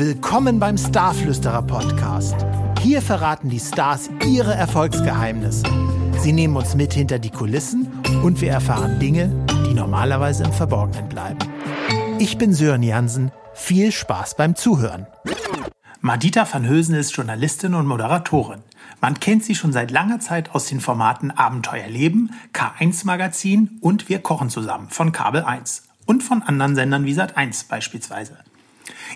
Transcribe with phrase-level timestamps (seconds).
[0.00, 2.34] Willkommen beim Starflüsterer Podcast.
[2.80, 5.64] Hier verraten die Stars ihre Erfolgsgeheimnisse.
[6.20, 7.86] Sie nehmen uns mit hinter die Kulissen
[8.24, 9.30] und wir erfahren Dinge,
[9.68, 11.38] die normalerweise im Verborgenen bleiben.
[12.18, 13.30] Ich bin Sören Jansen.
[13.52, 15.06] Viel Spaß beim Zuhören.
[16.00, 18.62] Madita van Hösen ist Journalistin und Moderatorin.
[19.02, 24.20] Man kennt sie schon seit langer Zeit aus den Formaten Abenteuerleben, K1 Magazin und Wir
[24.20, 28.38] kochen zusammen von Kabel 1 und von anderen Sendern wie Sat1 beispielsweise.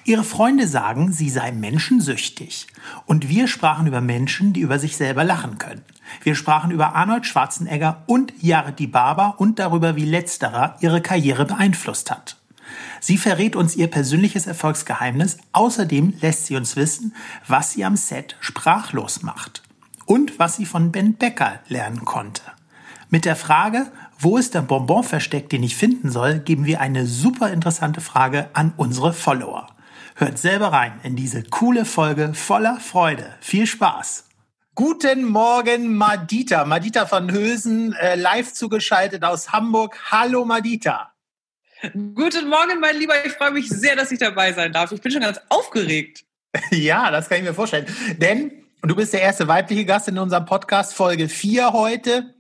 [0.05, 2.67] Ihre Freunde sagen, sie sei menschensüchtig.
[3.07, 5.83] Und wir sprachen über Menschen, die über sich selber lachen können.
[6.23, 11.45] Wir sprachen über Arnold Schwarzenegger und Jared Di Baba und darüber, wie letzterer ihre Karriere
[11.45, 12.37] beeinflusst hat.
[13.01, 15.39] Sie verrät uns ihr persönliches Erfolgsgeheimnis.
[15.53, 17.15] Außerdem lässt sie uns wissen,
[17.47, 19.63] was sie am Set sprachlos macht.
[20.07, 22.43] Und was sie von Ben Becker lernen konnte.
[23.11, 27.07] Mit der Frage, wo ist der Bonbon versteckt, den ich finden soll, geben wir eine
[27.07, 29.69] super interessante Frage an unsere Follower.
[30.17, 33.35] Hört selber rein in diese coole Folge voller Freude.
[33.41, 34.29] Viel Spaß!
[34.77, 36.65] Guten Morgen, Madita.
[36.65, 39.99] Madita von Hösen, äh, live zugeschaltet aus Hamburg.
[40.13, 41.13] Hallo, Madita.
[41.93, 43.27] Guten Morgen, mein Lieber.
[43.27, 44.93] Ich freue mich sehr, dass ich dabei sein darf.
[44.93, 46.25] Ich bin schon ganz aufgeregt.
[46.71, 47.87] ja, das kann ich mir vorstellen.
[48.19, 48.53] Denn
[48.83, 52.35] du bist der erste weibliche Gast in unserem Podcast, Folge 4 heute.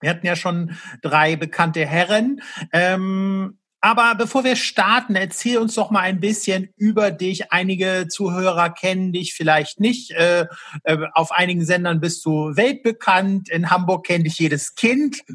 [0.00, 2.40] Wir hatten ja schon drei bekannte Herren.
[2.72, 7.50] Ähm, aber bevor wir starten, erzähl uns doch mal ein bisschen über dich.
[7.50, 10.10] Einige Zuhörer kennen dich vielleicht nicht.
[10.10, 10.46] Äh,
[10.84, 13.48] äh, auf einigen Sendern bist du weltbekannt.
[13.48, 15.20] In Hamburg kennt dich jedes Kind.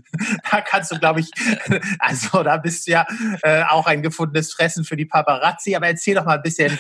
[0.52, 1.30] Da kannst du, glaube ich,
[2.00, 3.06] also da bist du ja
[3.42, 5.76] äh, auch ein gefundenes Fressen für die Paparazzi.
[5.76, 6.78] Aber erzähl doch mal ein bisschen,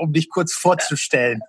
[0.00, 1.40] um dich kurz vorzustellen.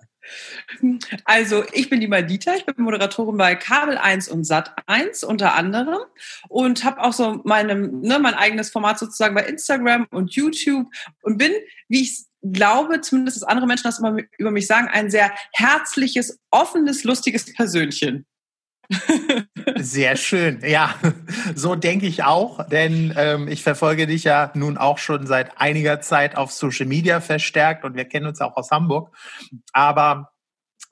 [1.24, 5.54] Also, ich bin die Madita, ich bin Moderatorin bei Kabel 1 und Sat 1 unter
[5.54, 6.00] anderem
[6.48, 10.86] und habe auch so meinem, ne, mein eigenes Format sozusagen bei Instagram und YouTube
[11.22, 11.52] und bin,
[11.88, 16.40] wie ich glaube, zumindest dass andere Menschen das immer über mich sagen, ein sehr herzliches,
[16.50, 18.26] offenes, lustiges Persönchen.
[19.76, 20.60] Sehr schön.
[20.64, 20.94] Ja,
[21.54, 26.00] so denke ich auch, denn ähm, ich verfolge dich ja nun auch schon seit einiger
[26.00, 29.10] Zeit auf Social Media verstärkt und wir kennen uns auch aus Hamburg.
[29.72, 30.32] Aber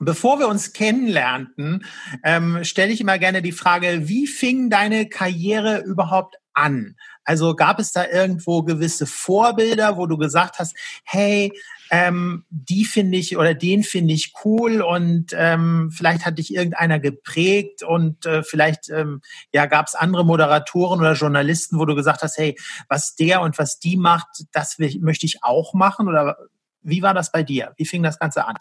[0.03, 1.85] Bevor wir uns kennenlernten,
[2.23, 6.95] ähm, stelle ich immer gerne die Frage, wie fing deine Karriere überhaupt an?
[7.23, 11.51] Also gab es da irgendwo gewisse Vorbilder, wo du gesagt hast, hey,
[11.91, 16.99] ähm, die finde ich oder den finde ich cool und ähm, vielleicht hat dich irgendeiner
[16.99, 19.21] geprägt und äh, vielleicht ähm,
[19.53, 22.57] ja gab es andere Moderatoren oder Journalisten, wo du gesagt hast, hey,
[22.87, 26.37] was der und was die macht, das will, möchte ich auch machen oder
[26.81, 27.73] wie war das bei dir?
[27.77, 28.55] Wie fing das Ganze an?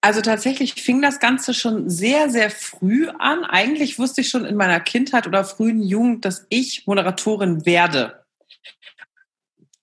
[0.00, 3.44] Also tatsächlich fing das Ganze schon sehr, sehr früh an.
[3.44, 8.24] Eigentlich wusste ich schon in meiner Kindheit oder frühen Jugend, dass ich Moderatorin werde.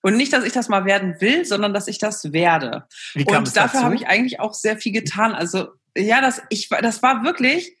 [0.00, 2.86] Und nicht, dass ich das mal werden will, sondern dass ich das werde.
[3.12, 5.34] Wie kam und dafür habe ich eigentlich auch sehr viel getan.
[5.34, 7.76] Also ja, das, ich, das war wirklich,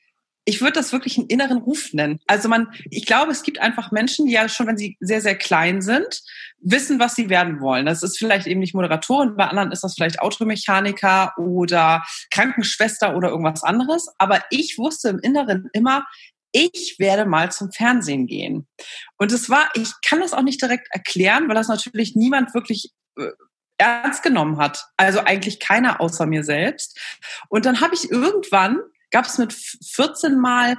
[0.48, 2.20] ich würde das wirklich einen inneren Ruf nennen.
[2.28, 5.36] Also man, ich glaube, es gibt einfach Menschen, die ja schon, wenn sie sehr, sehr
[5.36, 6.22] klein sind,
[6.60, 7.84] wissen, was sie werden wollen.
[7.84, 13.30] Das ist vielleicht eben nicht Moderatorin, bei anderen ist das vielleicht Automechaniker oder Krankenschwester oder
[13.30, 14.08] irgendwas anderes.
[14.18, 16.06] Aber ich wusste im Inneren immer,
[16.52, 18.68] ich werde mal zum Fernsehen gehen.
[19.18, 22.92] Und es war, ich kann das auch nicht direkt erklären, weil das natürlich niemand wirklich
[23.18, 23.32] äh,
[23.78, 24.86] ernst genommen hat.
[24.96, 26.98] Also eigentlich keiner außer mir selbst.
[27.48, 28.78] Und dann habe ich irgendwann,
[29.16, 30.76] gab es mit 14 Mal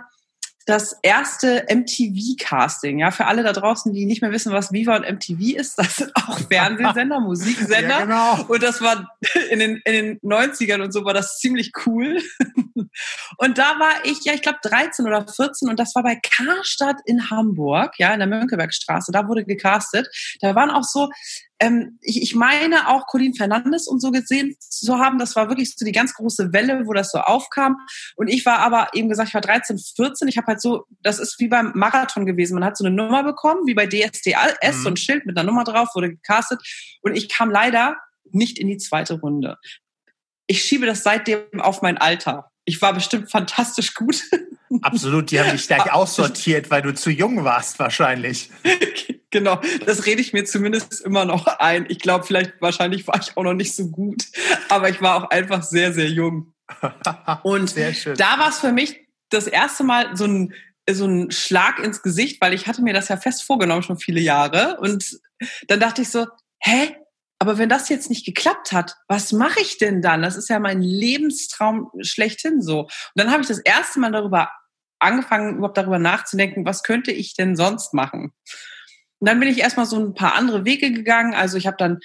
[0.67, 2.99] das erste MTV-Casting.
[2.99, 5.95] Ja, für alle da draußen, die nicht mehr wissen, was Viva und MTV ist, das
[5.95, 7.81] sind auch Fernsehsender, Musiksender.
[7.81, 8.45] Ja, genau.
[8.47, 9.17] Und das war
[9.49, 12.21] in den, in den 90ern und so war das ziemlich cool.
[13.37, 16.97] Und da war ich, ja, ich glaube 13 oder 14 und das war bei Karstadt
[17.05, 19.11] in Hamburg, ja, in der Mönckebergstraße.
[19.11, 20.07] Da wurde gecastet.
[20.41, 21.09] Da waren auch so
[21.59, 25.17] ähm, ich, ich meine auch Colin Fernandes und so gesehen zu haben.
[25.17, 27.77] Das war wirklich so die ganz große Welle, wo das so aufkam.
[28.15, 30.27] Und ich war aber eben gesagt, ich war 13, 14.
[30.27, 32.55] Ich habe halt so, das ist wie beim Marathon gewesen.
[32.55, 34.83] Man hat so eine Nummer bekommen, wie bei DSDS, mhm.
[34.83, 36.61] so ein Schild mit einer Nummer drauf, wurde gecastet.
[37.01, 37.97] Und ich kam leider
[38.31, 39.57] nicht in die zweite Runde.
[40.45, 42.51] Ich schiebe das seitdem auf mein Alter.
[42.65, 44.23] Ich war bestimmt fantastisch gut.
[44.81, 48.49] Absolut, die haben dich gleich aussortiert, weil du zu jung warst wahrscheinlich.
[49.29, 51.85] Genau, das rede ich mir zumindest immer noch ein.
[51.89, 54.23] Ich glaube, vielleicht, wahrscheinlich war ich auch noch nicht so gut,
[54.69, 56.53] aber ich war auch einfach sehr, sehr jung.
[57.43, 60.53] Und da war es für mich das erste Mal so ein,
[60.89, 64.21] so ein Schlag ins Gesicht, weil ich hatte mir das ja fest vorgenommen, schon viele
[64.21, 64.77] Jahre.
[64.79, 65.19] Und
[65.67, 66.27] dann dachte ich so,
[66.59, 66.95] hä?
[67.39, 70.23] Aber wenn das jetzt nicht geklappt hat, was mache ich denn dann?
[70.23, 72.81] Das ist ja mein Lebenstraum schlechthin so.
[72.81, 74.49] Und dann habe ich das erste Mal darüber
[74.99, 78.33] angefangen, überhaupt darüber nachzudenken, was könnte ich denn sonst machen?
[79.19, 81.33] Und dann bin ich erstmal so ein paar andere Wege gegangen.
[81.33, 81.99] Also ich habe dann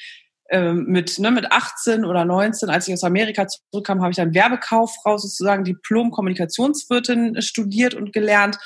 [0.50, 4.34] ähm, mit, ne, mit 18 oder 19, als ich aus Amerika zurückkam, habe ich dann
[4.34, 8.58] Werbekauffrau sozusagen Diplom-Kommunikationswirtin studiert und gelernt.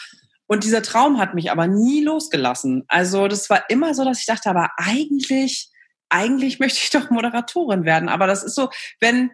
[0.46, 2.84] Und dieser Traum hat mich aber nie losgelassen.
[2.88, 5.70] Also das war immer so, dass ich dachte, aber eigentlich,
[6.08, 8.08] eigentlich möchte ich doch Moderatorin werden.
[8.08, 8.70] Aber das ist so,
[9.00, 9.30] wenn,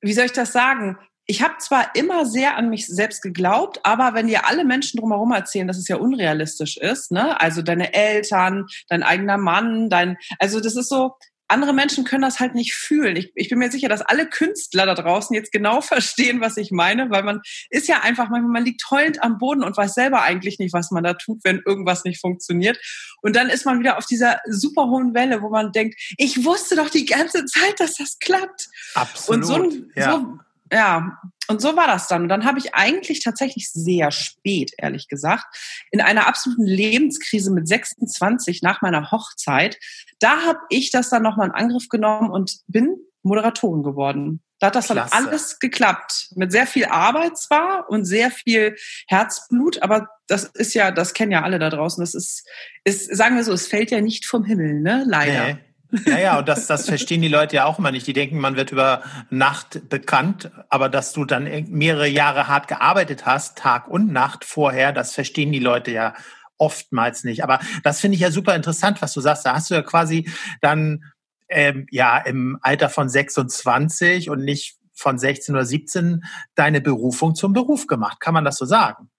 [0.00, 0.98] wie soll ich das sagen?
[1.26, 5.32] Ich habe zwar immer sehr an mich selbst geglaubt, aber wenn dir alle Menschen drumherum
[5.32, 7.40] erzählen, dass es ja unrealistisch ist, ne?
[7.40, 11.14] Also deine Eltern, dein eigener Mann, dein, also das ist so,
[11.46, 13.16] andere Menschen können das halt nicht fühlen.
[13.16, 16.70] Ich, ich bin mir sicher, dass alle Künstler da draußen jetzt genau verstehen, was ich
[16.70, 20.22] meine, weil man ist ja einfach, manchmal, man liegt heulend am Boden und weiß selber
[20.22, 22.78] eigentlich nicht, was man da tut, wenn irgendwas nicht funktioniert.
[23.22, 26.76] Und dann ist man wieder auf dieser super hohen Welle, wo man denkt, ich wusste
[26.76, 28.68] doch die ganze Zeit, dass das klappt.
[28.94, 29.44] Absolut.
[29.44, 30.12] Und so, ja.
[30.12, 30.38] so
[30.72, 31.18] ja,
[31.48, 32.22] und so war das dann.
[32.22, 35.44] Und dann habe ich eigentlich tatsächlich sehr spät, ehrlich gesagt,
[35.90, 39.78] in einer absoluten Lebenskrise mit 26 nach meiner Hochzeit,
[40.20, 44.42] da habe ich das dann nochmal in Angriff genommen und bin Moderatorin geworden.
[44.58, 45.10] Da hat das Klasse.
[45.10, 46.28] dann alles geklappt.
[46.36, 48.76] Mit sehr viel Arbeit zwar und sehr viel
[49.08, 52.00] Herzblut, aber das ist ja, das kennen ja alle da draußen.
[52.02, 52.48] Das ist,
[52.84, 55.04] ist sagen wir so, es fällt ja nicht vom Himmel, ne?
[55.06, 55.54] Leider.
[55.54, 55.73] Nee.
[56.06, 58.06] Ja, ja, und das, das verstehen die Leute ja auch immer nicht.
[58.06, 63.26] Die denken, man wird über Nacht bekannt, aber dass du dann mehrere Jahre hart gearbeitet
[63.26, 66.14] hast, Tag und Nacht vorher, das verstehen die Leute ja
[66.58, 67.42] oftmals nicht.
[67.42, 69.46] Aber das finde ich ja super interessant, was du sagst.
[69.46, 70.28] Da hast du ja quasi
[70.60, 71.04] dann
[71.48, 76.24] ähm, ja im Alter von 26 und nicht von 16 oder 17
[76.54, 78.20] deine Berufung zum Beruf gemacht.
[78.20, 79.10] Kann man das so sagen?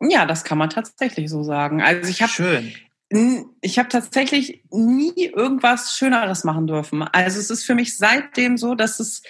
[0.00, 1.82] Ja, das kann man tatsächlich so sagen.
[1.82, 2.74] Also ich habe schön
[3.08, 7.02] ich habe tatsächlich nie irgendwas Schöneres machen dürfen.
[7.02, 9.22] Also es ist für mich seitdem so, dass es,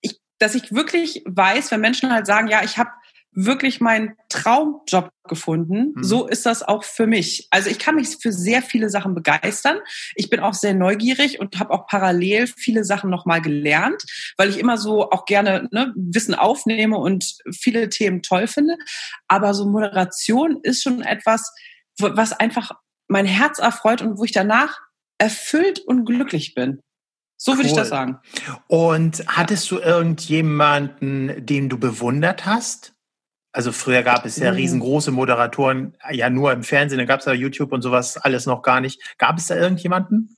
[0.00, 2.90] ich, dass ich wirklich weiß, wenn Menschen halt sagen, ja, ich habe
[3.36, 5.92] wirklich meinen Traumjob gefunden.
[5.96, 6.04] Mhm.
[6.04, 7.48] So ist das auch für mich.
[7.50, 9.78] Also ich kann mich für sehr viele Sachen begeistern.
[10.14, 14.02] Ich bin auch sehr neugierig und habe auch parallel viele Sachen nochmal gelernt,
[14.36, 18.76] weil ich immer so auch gerne ne, Wissen aufnehme und viele Themen toll finde.
[19.26, 21.52] Aber so Moderation ist schon etwas,
[21.98, 22.72] was einfach
[23.08, 24.80] mein Herz erfreut und wo ich danach
[25.18, 26.80] erfüllt und glücklich bin.
[27.36, 27.66] So würde cool.
[27.66, 28.18] ich das sagen.
[28.68, 32.94] Und hattest du irgendjemanden, den du bewundert hast?
[33.52, 34.56] Also früher gab es ja mhm.
[34.56, 38.62] riesengroße Moderatoren, ja nur im Fernsehen, dann gab es ja YouTube und sowas alles noch
[38.62, 39.00] gar nicht.
[39.18, 40.36] Gab es da irgendjemanden?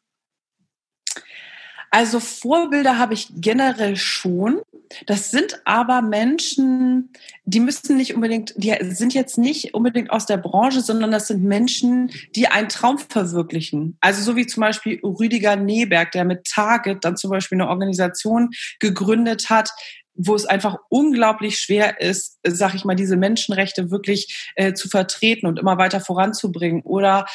[1.90, 4.60] Also Vorbilder habe ich generell schon.
[5.06, 7.10] Das sind aber Menschen,
[7.44, 11.42] die müssen nicht unbedingt, die sind jetzt nicht unbedingt aus der Branche, sondern das sind
[11.42, 13.96] Menschen, die einen Traum verwirklichen.
[14.00, 18.50] Also so wie zum Beispiel Rüdiger Neberg, der mit Target dann zum Beispiel eine Organisation
[18.78, 19.70] gegründet hat,
[20.16, 25.46] wo es einfach unglaublich schwer ist, sag ich mal, diese Menschenrechte wirklich äh, zu vertreten
[25.46, 26.82] und immer weiter voranzubringen.
[26.82, 27.26] Oder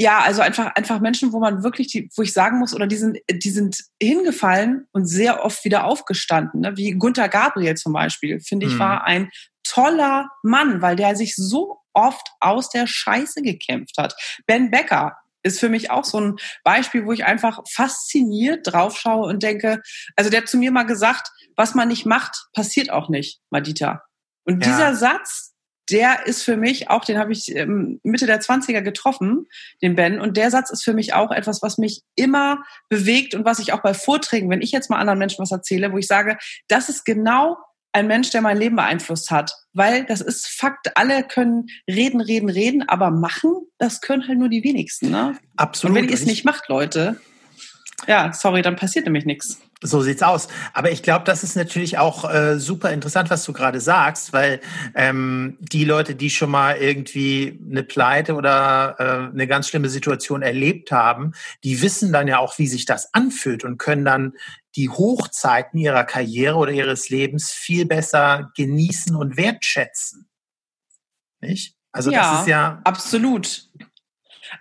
[0.00, 2.94] ja, also einfach, einfach Menschen, wo man wirklich, die, wo ich sagen muss, oder die
[2.94, 6.76] sind, die sind hingefallen und sehr oft wieder aufgestanden, ne?
[6.76, 8.78] wie Gunther Gabriel zum Beispiel, finde ich, mhm.
[8.78, 9.28] war ein
[9.64, 14.14] toller Mann, weil der sich so oft aus der Scheiße gekämpft hat.
[14.46, 19.42] Ben Becker ist für mich auch so ein Beispiel, wo ich einfach fasziniert draufschaue und
[19.42, 19.82] denke,
[20.14, 24.04] also der hat zu mir mal gesagt, was man nicht macht, passiert auch nicht, Madita.
[24.44, 24.70] Und ja.
[24.70, 25.56] dieser Satz,
[25.90, 29.46] der ist für mich auch, den habe ich ähm, Mitte der 20er getroffen,
[29.82, 30.20] den Ben.
[30.20, 33.72] Und der Satz ist für mich auch etwas, was mich immer bewegt und was ich
[33.72, 36.36] auch bei Vorträgen, wenn ich jetzt mal anderen Menschen was erzähle, wo ich sage,
[36.68, 37.56] das ist genau
[37.92, 39.52] ein Mensch, der mein Leben beeinflusst hat.
[39.72, 44.48] Weil das ist Fakt, alle können reden, reden, reden, aber machen, das können halt nur
[44.48, 45.10] die wenigsten.
[45.10, 45.38] Ne?
[45.56, 45.96] Absolut.
[45.96, 47.20] Und wenn ihr es nicht macht, Leute,
[48.06, 49.60] ja, sorry, dann passiert nämlich nichts.
[49.80, 50.48] So sieht's aus.
[50.72, 54.60] Aber ich glaube, das ist natürlich auch äh, super interessant, was du gerade sagst, weil
[54.96, 60.42] ähm, die Leute, die schon mal irgendwie eine Pleite oder äh, eine ganz schlimme Situation
[60.42, 61.32] erlebt haben,
[61.62, 64.32] die wissen dann ja auch, wie sich das anfühlt und können dann
[64.74, 70.28] die Hochzeiten ihrer Karriere oder ihres Lebens viel besser genießen und wertschätzen.
[71.40, 71.76] Nicht?
[71.92, 73.67] Also ja, das ist ja absolut.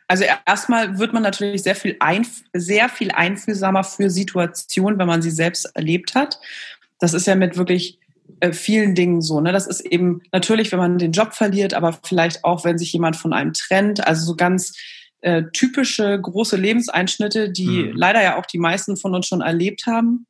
[0.08, 5.22] Also erstmal wird man natürlich sehr viel, einf sehr viel einfühlsamer für Situationen, wenn man
[5.22, 6.40] sie selbst erlebt hat.
[7.00, 8.00] Das ist ja mit wirklich
[8.40, 9.40] äh, vielen Dingen so.
[9.42, 9.52] Ne?
[9.52, 13.16] Das ist eben natürlich, wenn man den Job verliert, aber vielleicht auch, wenn sich jemand
[13.16, 14.06] von einem trennt.
[14.06, 14.78] Also so ganz
[15.22, 17.96] äh, typische große Lebenseinschnitte, die mhm.
[17.96, 20.28] leider ja auch die meisten von uns schon erlebt haben.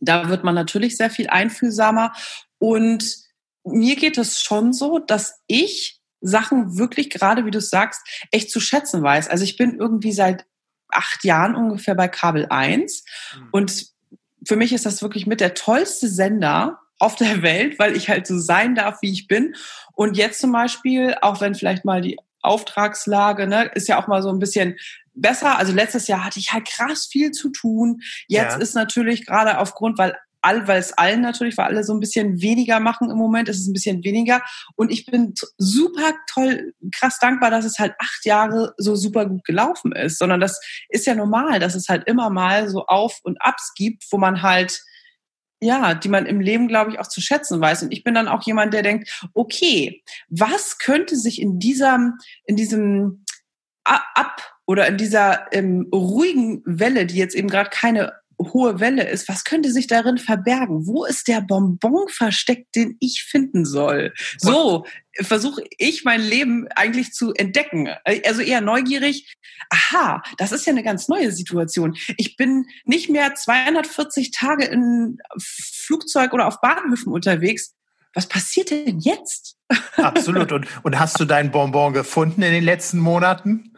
[0.00, 2.12] Da wird man natürlich sehr viel einfühlsamer.
[2.58, 3.16] Und
[3.64, 8.58] mir geht es schon so, dass ich Sachen wirklich, gerade wie du sagst, echt zu
[8.60, 9.28] schätzen weiß.
[9.28, 10.46] Also ich bin irgendwie seit
[10.88, 13.04] acht Jahren ungefähr bei Kabel 1
[13.36, 13.48] mhm.
[13.52, 13.86] und
[14.46, 18.26] für mich ist das wirklich mit der tollste Sender auf der Welt, weil ich halt
[18.26, 19.54] so sein darf, wie ich bin.
[19.94, 24.22] Und jetzt zum Beispiel, auch wenn vielleicht mal die Auftragslage, ne, ist ja auch mal
[24.22, 24.76] so ein bisschen
[25.14, 25.58] besser.
[25.58, 28.00] Also letztes Jahr hatte ich halt krass viel zu tun.
[28.28, 28.58] Jetzt ja.
[28.58, 32.40] ist natürlich gerade aufgrund, weil all, weil es allen natürlich, weil alle so ein bisschen
[32.40, 34.42] weniger machen im Moment, ist es ein bisschen weniger.
[34.76, 39.44] Und ich bin super toll, krass dankbar, dass es halt acht Jahre so super gut
[39.44, 40.18] gelaufen ist.
[40.18, 44.04] Sondern das ist ja normal, dass es halt immer mal so Auf und Abs gibt,
[44.10, 44.80] wo man halt
[45.60, 47.84] ja, die man im Leben, glaube ich, auch zu schätzen weiß.
[47.84, 52.12] Und ich bin dann auch jemand, der denkt, okay, was könnte sich in dieser,
[52.44, 53.24] in diesem
[53.84, 59.28] Ab oder in dieser ähm, ruhigen Welle, die jetzt eben gerade keine hohe Welle ist,
[59.28, 60.86] was könnte sich darin verbergen?
[60.86, 64.12] Wo ist der Bonbon versteckt, den ich finden soll?
[64.38, 64.86] So
[65.20, 67.88] versuche ich mein Leben eigentlich zu entdecken.
[68.26, 69.36] Also eher neugierig.
[69.70, 71.96] Aha, das ist ja eine ganz neue Situation.
[72.16, 77.74] Ich bin nicht mehr 240 Tage in Flugzeug oder auf Bahnhöfen unterwegs.
[78.14, 79.56] Was passiert denn jetzt?
[79.96, 80.52] Absolut.
[80.52, 83.73] Und, und hast du deinen Bonbon gefunden in den letzten Monaten?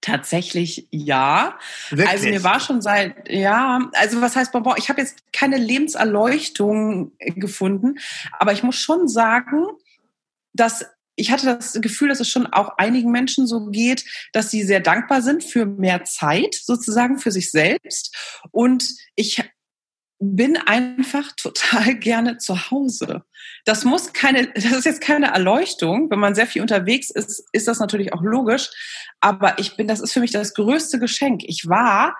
[0.00, 1.58] Tatsächlich ja.
[1.90, 2.08] Wirklich?
[2.08, 4.74] Also mir war schon seit, ja, also was heißt Bonbon?
[4.78, 7.98] Ich habe jetzt keine Lebenserleuchtung gefunden,
[8.38, 9.66] aber ich muss schon sagen,
[10.54, 14.62] dass ich hatte das Gefühl, dass es schon auch einigen Menschen so geht, dass sie
[14.62, 18.16] sehr dankbar sind für mehr Zeit sozusagen für sich selbst.
[18.52, 19.42] Und ich
[20.20, 23.24] bin einfach total gerne zu Hause.
[23.64, 26.10] Das muss keine, das ist jetzt keine Erleuchtung.
[26.10, 28.70] Wenn man sehr viel unterwegs ist, ist das natürlich auch logisch.
[29.20, 31.42] Aber ich bin, das ist für mich das größte Geschenk.
[31.44, 32.16] Ich war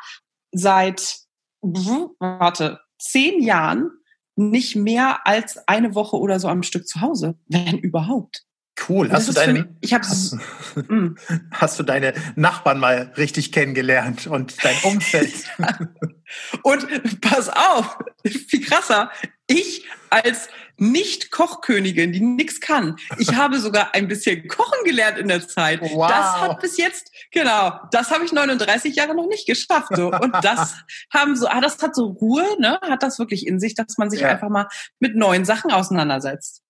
[0.50, 1.18] seit,
[1.60, 3.90] warte, zehn Jahren
[4.36, 8.44] nicht mehr als eine Woche oder so am Stück zu Hause, wenn überhaupt.
[8.88, 9.10] Cool.
[9.10, 10.36] Hast du deine, ich hab's,
[10.74, 11.08] mm.
[11.50, 15.32] hast du deine Nachbarn mal richtig kennengelernt und dein Umfeld?
[16.62, 19.10] und pass auf, viel krasser.
[19.46, 25.46] Ich als Nicht-Kochkönigin, die nichts kann, ich habe sogar ein bisschen kochen gelernt in der
[25.46, 25.80] Zeit.
[25.82, 26.08] Wow.
[26.08, 29.94] Das hat bis jetzt, genau, das habe ich 39 Jahre noch nicht geschafft.
[29.94, 30.10] So.
[30.10, 30.76] Und das
[31.12, 32.78] haben so, ah, das hat so Ruhe, ne?
[32.82, 34.28] Hat das wirklich in sich, dass man sich ja.
[34.28, 34.68] einfach mal
[35.00, 36.62] mit neuen Sachen auseinandersetzt.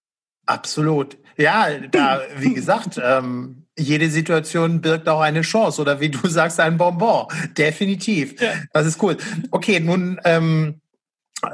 [0.47, 1.17] Absolut.
[1.41, 6.61] Ja, da, wie gesagt, ähm, jede Situation birgt auch eine Chance oder wie du sagst,
[6.61, 7.29] ein Bonbon.
[7.57, 8.39] Definitiv.
[8.39, 8.53] Ja.
[8.75, 9.17] Das ist cool.
[9.51, 10.83] Okay, nun ähm,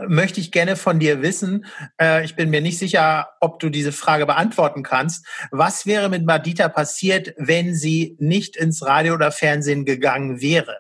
[0.09, 1.67] möchte ich gerne von dir wissen,
[2.01, 5.25] äh, ich bin mir nicht sicher, ob du diese Frage beantworten kannst.
[5.53, 10.79] Was wäre mit Madita passiert, wenn sie nicht ins Radio oder Fernsehen gegangen wäre?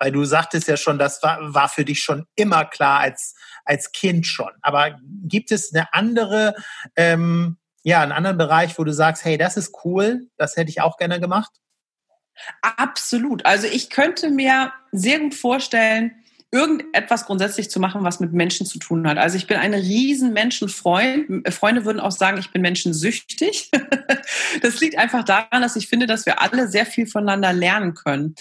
[0.00, 3.92] Weil du sagtest ja schon, das war, war für dich schon immer klar als, als
[3.92, 4.50] Kind schon.
[4.60, 6.56] Aber gibt es eine andere,
[6.96, 7.58] ähm,
[7.88, 10.98] ja, einen anderen Bereich, wo du sagst, hey, das ist cool, das hätte ich auch
[10.98, 11.50] gerne gemacht?
[12.60, 13.46] Absolut.
[13.46, 16.12] Also ich könnte mir sehr gut vorstellen,
[16.50, 19.16] irgendetwas grundsätzlich zu machen, was mit Menschen zu tun hat.
[19.16, 21.48] Also ich bin ein riesen Menschenfreund.
[21.48, 23.70] Freunde würden auch sagen, ich bin menschensüchtig.
[24.62, 28.34] das liegt einfach daran, dass ich finde, dass wir alle sehr viel voneinander lernen können.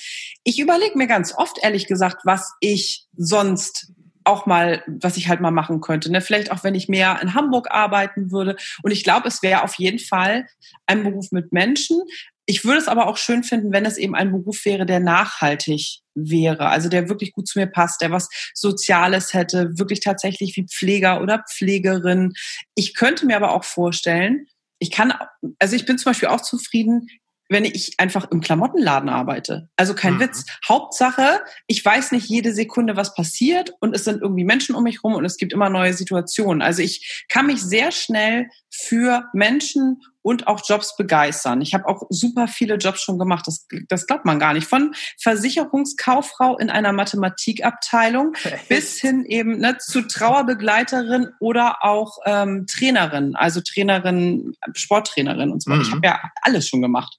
[0.44, 3.94] Ich überlege mir ganz oft, ehrlich gesagt, was ich sonst
[4.28, 6.12] auch mal, was ich halt mal machen könnte.
[6.12, 6.22] Ne?
[6.22, 8.56] Vielleicht auch, wenn ich mehr in Hamburg arbeiten würde.
[8.84, 10.48] Und ich glaube, es wäre auf jeden Fall
[10.86, 12.02] ein Beruf mit Menschen.
[12.46, 16.00] Ich würde es aber auch schön finden, wenn es eben ein Beruf wäre, der nachhaltig
[16.16, 20.66] wäre, also der wirklich gut zu mir passt, der was Soziales hätte, wirklich tatsächlich wie
[20.66, 22.34] Pfleger oder Pflegerin.
[22.74, 24.48] Ich könnte mir aber auch vorstellen,
[24.80, 25.14] ich kann,
[25.60, 27.08] also ich bin zum Beispiel auch zufrieden,
[27.50, 29.70] wenn ich einfach im Klamottenladen arbeite.
[29.76, 30.20] Also kein mhm.
[30.22, 30.46] Witz.
[30.68, 35.04] Hauptsache, ich weiß nicht jede Sekunde, was passiert und es sind irgendwie Menschen um mich
[35.04, 36.62] rum und es gibt immer neue Situationen.
[36.62, 41.62] Also ich kann mich sehr schnell für Menschen und auch Jobs begeistern.
[41.62, 43.48] Ich habe auch super viele Jobs schon gemacht.
[43.48, 44.68] Das, das glaubt man gar nicht.
[44.68, 48.68] Von Versicherungskauffrau in einer Mathematikabteilung Echt?
[48.68, 55.72] bis hin eben ne, zu Trauerbegleiterin oder auch ähm, Trainerin, also Trainerin, Sporttrainerin und so
[55.72, 55.80] weiter.
[55.80, 55.86] Mhm.
[55.88, 57.18] Ich habe ja alles schon gemacht.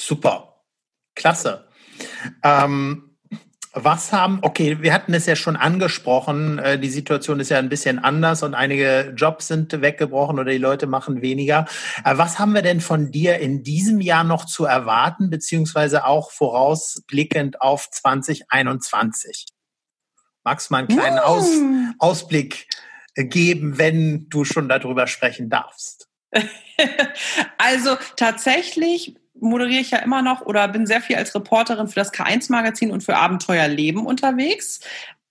[0.00, 0.62] Super.
[1.14, 1.68] Klasse.
[2.42, 3.10] Ähm,
[3.72, 7.68] was haben, okay, wir hatten es ja schon angesprochen, äh, die Situation ist ja ein
[7.68, 11.66] bisschen anders und einige Jobs sind weggebrochen oder die Leute machen weniger.
[12.04, 16.32] Äh, was haben wir denn von dir in diesem Jahr noch zu erwarten, beziehungsweise auch
[16.32, 19.46] vorausblickend auf 2021?
[20.42, 21.20] Magst du mal einen kleinen mm.
[21.20, 21.48] Aus,
[21.98, 22.66] Ausblick
[23.14, 26.08] geben, wenn du schon darüber sprechen darfst?
[27.58, 32.12] also tatsächlich moderiere ich ja immer noch oder bin sehr viel als Reporterin für das
[32.12, 34.80] K1-Magazin und für Abenteuer Leben unterwegs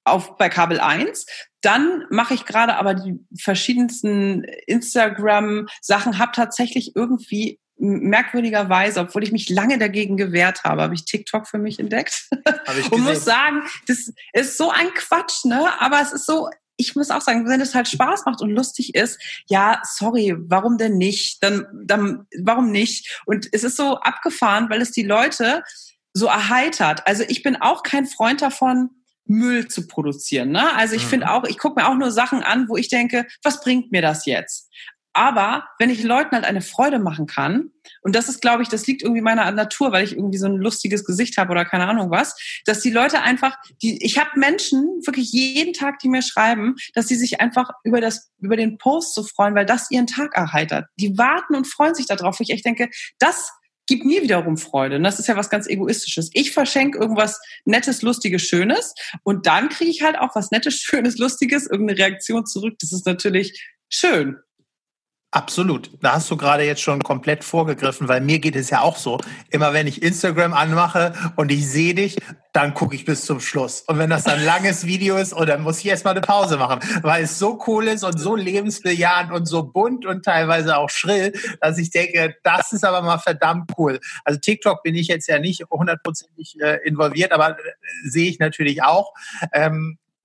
[0.04, 1.26] auf, bei Kabel 1.
[1.62, 9.50] Dann mache ich gerade aber die verschiedensten Instagram-Sachen, habe tatsächlich irgendwie merkwürdigerweise, obwohl ich mich
[9.50, 12.28] lange dagegen gewehrt habe, habe ich TikTok für mich entdeckt.
[12.92, 15.70] und muss sagen, das ist so ein Quatsch, ne?
[15.80, 18.96] Aber es ist so, ich muss auch sagen, wenn es halt Spaß macht und lustig
[18.96, 21.44] ist, ja, sorry, warum denn nicht?
[21.44, 23.22] Dann, dann, warum nicht?
[23.26, 25.62] Und es ist so abgefahren, weil es die Leute
[26.14, 27.06] so erheitert.
[27.06, 28.92] Also ich bin auch kein Freund davon,
[29.26, 30.52] Müll zu produzieren.
[30.52, 30.74] Ne?
[30.74, 31.10] Also ich mhm.
[31.10, 34.02] finde auch, ich gucke mir auch nur Sachen an, wo ich denke, was bringt mir
[34.02, 34.70] das jetzt?
[35.14, 38.86] Aber wenn ich Leuten halt eine Freude machen kann, und das ist, glaube ich, das
[38.88, 42.12] liegt irgendwie meiner Natur, weil ich irgendwie so ein lustiges Gesicht habe oder keine Ahnung
[42.12, 42.36] was,
[42.66, 47.08] dass die Leute einfach, die, ich habe Menschen wirklich jeden Tag, die mir schreiben, dass
[47.08, 50.86] sie sich einfach über das, über den Post so freuen, weil das ihren Tag erheitert.
[51.00, 52.40] Die warten und freuen sich darauf.
[52.40, 53.52] Wo ich echt denke, das
[53.90, 54.98] gibt mir wiederum Freude.
[54.98, 56.30] Und das ist ja was ganz Egoistisches.
[56.34, 61.18] Ich verschenke irgendwas Nettes, Lustiges, Schönes und dann kriege ich halt auch was Nettes, Schönes,
[61.18, 62.76] Lustiges, irgendeine Reaktion zurück.
[62.80, 64.38] Das ist natürlich schön.
[65.32, 65.92] Absolut.
[66.02, 69.20] Da hast du gerade jetzt schon komplett vorgegriffen, weil mir geht es ja auch so.
[69.52, 72.18] Immer wenn ich Instagram anmache und ich sehe dich,
[72.52, 73.82] dann gucke ich bis zum Schluss.
[73.82, 76.58] Und wenn das dann ein langes Video ist, oh, dann muss ich erstmal eine Pause
[76.58, 80.90] machen, weil es so cool ist und so lebensbejahend und so bunt und teilweise auch
[80.90, 81.32] schrill,
[81.62, 84.00] dass ich denke, das ist aber mal verdammt cool.
[84.26, 87.62] Also TikTok bin ich jetzt ja nicht hundertprozentig äh, involviert, aber äh,
[88.04, 89.14] sehe ich natürlich auch.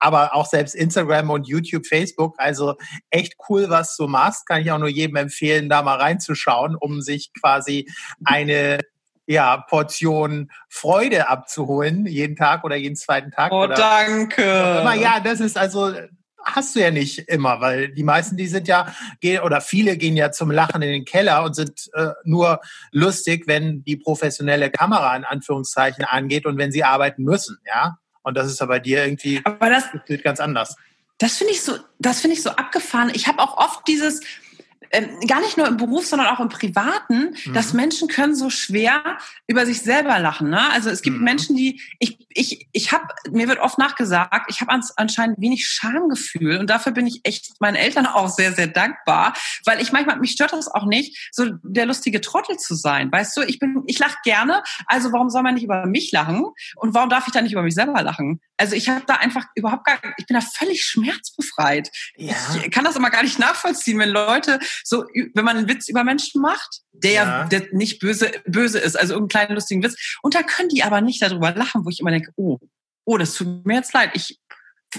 [0.05, 2.35] Aber auch selbst Instagram und YouTube, Facebook.
[2.37, 2.75] Also
[3.09, 4.45] echt cool, was du machst.
[4.45, 7.89] Kann ich auch nur jedem empfehlen, da mal reinzuschauen, um sich quasi
[8.23, 8.81] eine
[9.25, 13.51] ja, Portion Freude abzuholen, jeden Tag oder jeden zweiten Tag.
[13.51, 14.43] Oh, oder danke.
[14.43, 15.91] Immer, ja, das ist also,
[16.43, 20.15] hast du ja nicht immer, weil die meisten, die sind ja, gehen, oder viele gehen
[20.15, 25.15] ja zum Lachen in den Keller und sind äh, nur lustig, wenn die professionelle Kamera
[25.15, 27.97] in Anführungszeichen angeht und wenn sie arbeiten müssen, ja.
[28.25, 29.85] Und das ist ja bei dir irgendwie Aber das,
[30.23, 30.75] ganz anders.
[31.19, 33.11] Das finde ich so, das finde ich so abgefahren.
[33.13, 34.19] Ich habe auch oft dieses,
[34.91, 37.53] ähm, gar nicht nur im Beruf, sondern auch im Privaten, mhm.
[37.53, 39.01] dass Menschen können so schwer
[39.47, 40.49] über sich selber lachen.
[40.49, 40.71] Ne?
[40.71, 41.23] Also es gibt mhm.
[41.23, 46.57] Menschen, die ich ich ich habe mir wird oft nachgesagt, ich habe anscheinend wenig Schamgefühl
[46.57, 49.33] und dafür bin ich echt meinen Eltern auch sehr sehr dankbar,
[49.65, 53.11] weil ich manchmal mich stört das auch nicht, so der lustige Trottel zu sein.
[53.11, 56.45] Weißt du, ich bin ich lache gerne, also warum soll man nicht über mich lachen
[56.75, 58.41] und warum darf ich dann nicht über mich selber lachen?
[58.57, 61.91] Also ich habe da einfach überhaupt gar, ich bin da völlig schmerzbefreit.
[62.15, 62.35] Ja.
[62.63, 66.03] Ich kann das immer gar nicht nachvollziehen, wenn Leute so, wenn man einen Witz über
[66.03, 69.95] Menschen macht, der ja, der nicht böse, böse ist, also irgendeinen kleinen lustigen Witz.
[70.21, 72.59] Und da können die aber nicht darüber lachen, wo ich immer denke, oh,
[73.05, 74.11] oh, das tut mir jetzt leid.
[74.13, 74.39] Ich,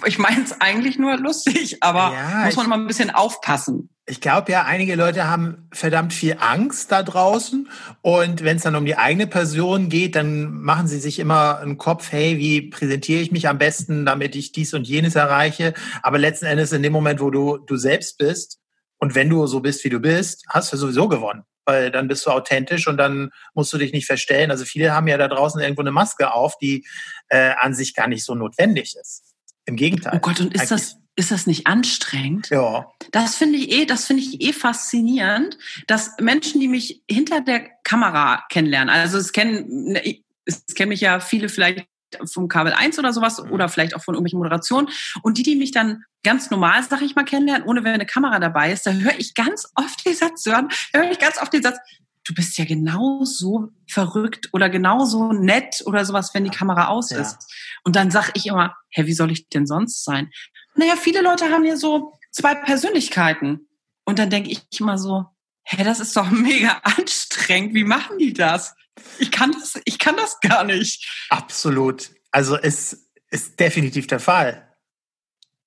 [0.05, 3.91] ich meine es eigentlich nur lustig, aber ja, muss man immer ein bisschen aufpassen.
[4.09, 7.69] Ich glaube ja, einige Leute haben verdammt viel Angst da draußen.
[8.03, 11.77] Und wenn es dann um die eigene Person geht, dann machen sie sich immer einen
[11.77, 15.75] Kopf, hey, wie präsentiere ich mich am besten, damit ich dies und jenes erreiche.
[16.03, 18.61] Aber letzten Endes in dem Moment, wo du du selbst bist
[18.99, 21.43] und wenn du so bist, wie du bist, hast du sowieso gewonnen.
[21.65, 24.51] Weil dann bist du authentisch und dann musst du dich nicht verstellen.
[24.51, 26.87] Also viele haben ja da draußen irgendwo eine Maske auf, die
[27.29, 29.35] äh, an sich gar nicht so notwendig ist.
[29.65, 30.13] Im Gegenteil.
[30.15, 32.51] Oh Gott, und ist das, ist das nicht anstrengend?
[32.51, 32.87] Ja.
[33.11, 37.69] Das finde ich eh, das finde ich eh faszinierend, dass Menschen, die mich hinter der
[37.83, 41.87] Kamera kennenlernen, also es kennen, ne, es kennen mich ja viele vielleicht
[42.33, 43.53] vom Kabel 1 oder sowas mhm.
[43.53, 44.89] oder vielleicht auch von irgendwelchen Moderationen
[45.23, 48.39] und die, die mich dann ganz normal, sag ich mal, kennenlernen, ohne wenn eine Kamera
[48.39, 51.63] dabei ist, da höre ich ganz oft den Satz hören, höre ich ganz oft den
[51.63, 51.79] Satz,
[52.25, 57.33] du bist ja genauso verrückt oder genauso nett oder sowas, wenn die Kamera aus ist.
[57.33, 57.49] Ja.
[57.85, 60.31] Und dann sag ich immer, hä, wie soll ich denn sonst sein?
[60.77, 63.69] naja, viele Leute haben hier so zwei Persönlichkeiten.
[64.05, 65.27] Und dann denke ich immer so,
[65.65, 67.75] hä, das ist doch mega anstrengend.
[67.75, 68.75] Wie machen die das?
[69.19, 71.27] Ich kann das, ich kann das gar nicht.
[71.31, 72.11] Absolut.
[72.31, 74.67] Also es ist definitiv der Fall.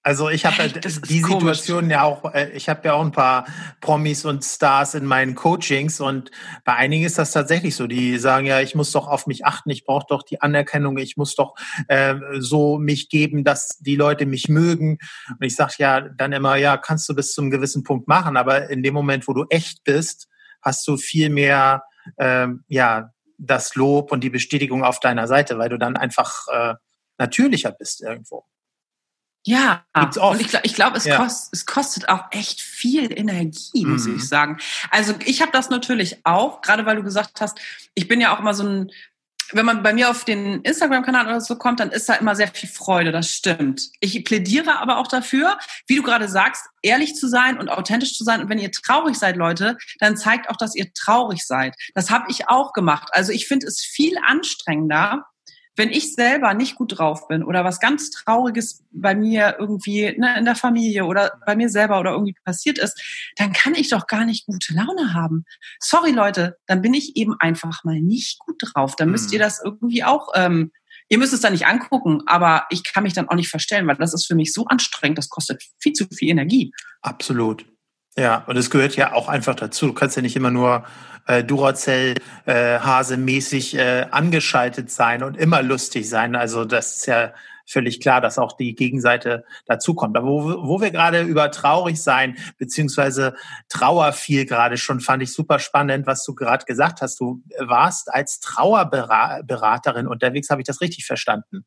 [0.02, 1.92] Also ich habe halt die Situation komisch.
[1.92, 3.46] ja auch, äh, ich habe ja auch ein paar
[3.82, 6.32] Promis und Stars in meinen Coachings und
[6.64, 7.86] bei einigen ist das tatsächlich so.
[7.86, 11.18] Die sagen ja, ich muss doch auf mich achten, ich brauche doch die Anerkennung, ich
[11.18, 11.54] muss doch
[11.90, 15.00] äh, so mich geben, dass die Leute mich mögen.
[15.30, 18.70] Und ich sage ja dann immer, ja, kannst du bis zum gewissen Punkt machen, aber
[18.70, 20.30] in dem Moment, wo du echt bist,
[20.62, 21.84] hast du viel mehr,
[22.16, 26.76] äh, ja, das Lob und die Bestätigung auf deiner Seite, weil du dann einfach äh,
[27.18, 28.46] natürlicher bist irgendwo.
[29.46, 31.18] Ja, und ich, ich glaube, es, ja.
[31.18, 34.18] kost, es kostet auch echt viel Energie, muss mhm.
[34.18, 34.58] ich sagen.
[34.92, 37.58] Also ich habe das natürlich auch, gerade weil du gesagt hast,
[37.94, 38.92] ich bin ja auch immer so ein,
[39.52, 42.48] wenn man bei mir auf den Instagram-Kanal oder so kommt, dann ist da immer sehr
[42.48, 43.90] viel Freude, das stimmt.
[44.00, 45.58] Ich plädiere aber auch dafür,
[45.88, 48.42] wie du gerade sagst, ehrlich zu sein und authentisch zu sein.
[48.42, 51.76] Und wenn ihr traurig seid, Leute, dann zeigt auch, dass ihr traurig seid.
[51.96, 53.10] Das habe ich auch gemacht.
[53.12, 55.26] Also ich finde es viel anstrengender,
[55.80, 60.38] wenn ich selber nicht gut drauf bin oder was ganz Trauriges bei mir irgendwie ne,
[60.38, 63.02] in der Familie oder bei mir selber oder irgendwie passiert ist,
[63.38, 65.46] dann kann ich doch gar nicht gute Laune haben.
[65.80, 68.98] Sorry Leute, dann bin ich eben einfach mal nicht gut drauf.
[68.98, 69.44] Dann müsst ihr mhm.
[69.44, 70.72] das irgendwie auch ähm,
[71.12, 73.96] Ihr müsst es dann nicht angucken, aber ich kann mich dann auch nicht verstellen, weil
[73.96, 76.72] das ist für mich so anstrengend, das kostet viel zu viel Energie.
[77.02, 77.66] Absolut.
[78.20, 79.88] Ja, und es gehört ja auch einfach dazu.
[79.88, 80.84] Du kannst ja nicht immer nur
[81.26, 86.36] äh, Duracell äh, äh, angeschaltet sein und immer lustig sein.
[86.36, 87.32] Also das ist ja
[87.66, 90.18] völlig klar, dass auch die Gegenseite dazukommt.
[90.18, 93.36] Aber wo, wo wir gerade über traurig sein beziehungsweise
[93.70, 97.22] Trauer viel gerade schon, fand ich super spannend, was du gerade gesagt hast.
[97.22, 101.64] Du warst als Trauerberaterin unterwegs, habe ich das richtig verstanden?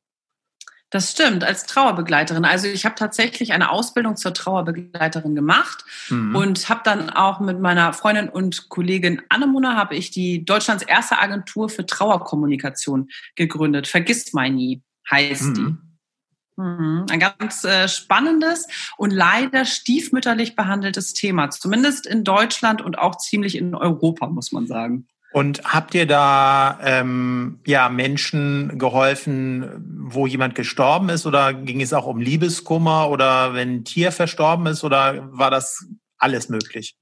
[0.92, 2.44] Das stimmt, als Trauerbegleiterin.
[2.44, 6.36] Also ich habe tatsächlich eine Ausbildung zur Trauerbegleiterin gemacht mhm.
[6.36, 11.18] und habe dann auch mit meiner Freundin und Kollegin Annemona habe ich die Deutschlands erste
[11.18, 13.88] Agentur für Trauerkommunikation gegründet.
[13.88, 15.54] Vergiss mal nie heißt mhm.
[15.54, 16.62] die.
[16.62, 17.06] Mhm.
[17.10, 23.56] Ein ganz äh, spannendes und leider stiefmütterlich behandeltes Thema, zumindest in Deutschland und auch ziemlich
[23.56, 25.08] in Europa, muss man sagen.
[25.32, 31.92] Und habt ihr da ähm, ja Menschen geholfen, wo jemand gestorben ist, oder ging es
[31.92, 35.86] auch um Liebeskummer oder wenn ein Tier verstorben ist, oder war das
[36.18, 36.96] alles möglich?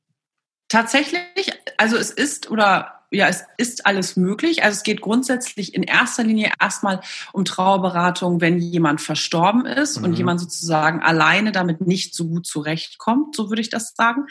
[0.69, 4.63] Tatsächlich, also es ist oder ja, es ist alles möglich.
[4.63, 7.01] Also es geht grundsätzlich in erster Linie erstmal
[7.33, 10.05] um Trauerberatung, wenn jemand verstorben ist mhm.
[10.05, 14.27] und jemand sozusagen alleine damit nicht so gut zurechtkommt, so würde ich das sagen.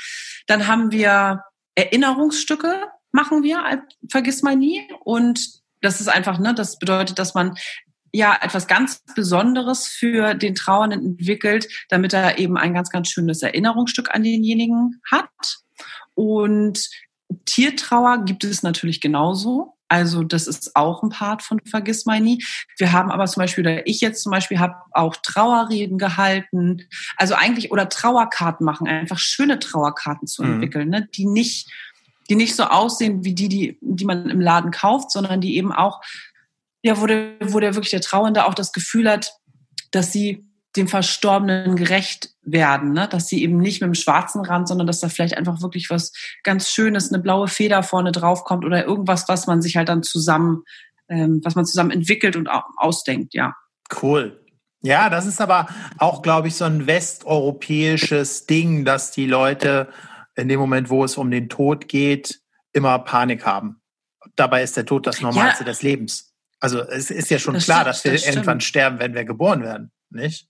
[0.48, 1.44] Dann haben wir
[1.76, 4.88] Erinnerungsstücke, machen wir, vergiss mal nie.
[5.04, 7.56] Und das ist einfach, ne, das bedeutet, dass man
[8.12, 13.42] ja etwas ganz Besonderes für den Trauernden entwickelt, damit er eben ein ganz, ganz schönes
[13.42, 15.30] Erinnerungsstück an denjenigen hat.
[16.16, 16.90] Und
[17.46, 19.76] Tiertrauer gibt es natürlich genauso.
[19.88, 22.44] Also das ist auch ein Part von Vergiss mal nie.
[22.78, 26.84] Wir haben aber zum Beispiel, oder ich jetzt zum Beispiel, habe auch Trauerreden gehalten.
[27.18, 30.54] Also eigentlich, oder Trauerkarten machen, einfach schöne Trauerkarten zu mhm.
[30.54, 31.08] entwickeln, ne?
[31.16, 31.72] die nicht
[32.30, 35.72] die nicht so aussehen wie die, die, die man im Laden kauft, sondern die eben
[35.72, 36.02] auch,
[36.82, 39.34] ja, wo der, wo der wirklich der Trauernde auch das Gefühl hat,
[39.92, 43.08] dass sie dem Verstorbenen gerecht werden, ne?
[43.08, 46.14] dass sie eben nicht mit dem schwarzen Rand, sondern dass da vielleicht einfach wirklich was
[46.44, 50.04] ganz Schönes, eine blaue Feder vorne drauf kommt oder irgendwas, was man sich halt dann
[50.04, 50.64] zusammen,
[51.10, 53.56] ähm, was man zusammen entwickelt und ausdenkt, ja.
[54.02, 54.40] Cool.
[54.82, 59.90] Ja, das ist aber auch, glaube ich, so ein westeuropäisches Ding, dass die Leute
[60.40, 62.42] in dem Moment, wo es um den Tod geht,
[62.74, 63.82] immer Panik haben.
[64.36, 65.70] Dabei ist der Tod das Normalste ja.
[65.70, 66.34] des Lebens.
[66.60, 69.24] Also es ist ja schon das klar, stimmt, dass wir das irgendwann sterben, wenn wir
[69.24, 70.48] geboren werden, nicht?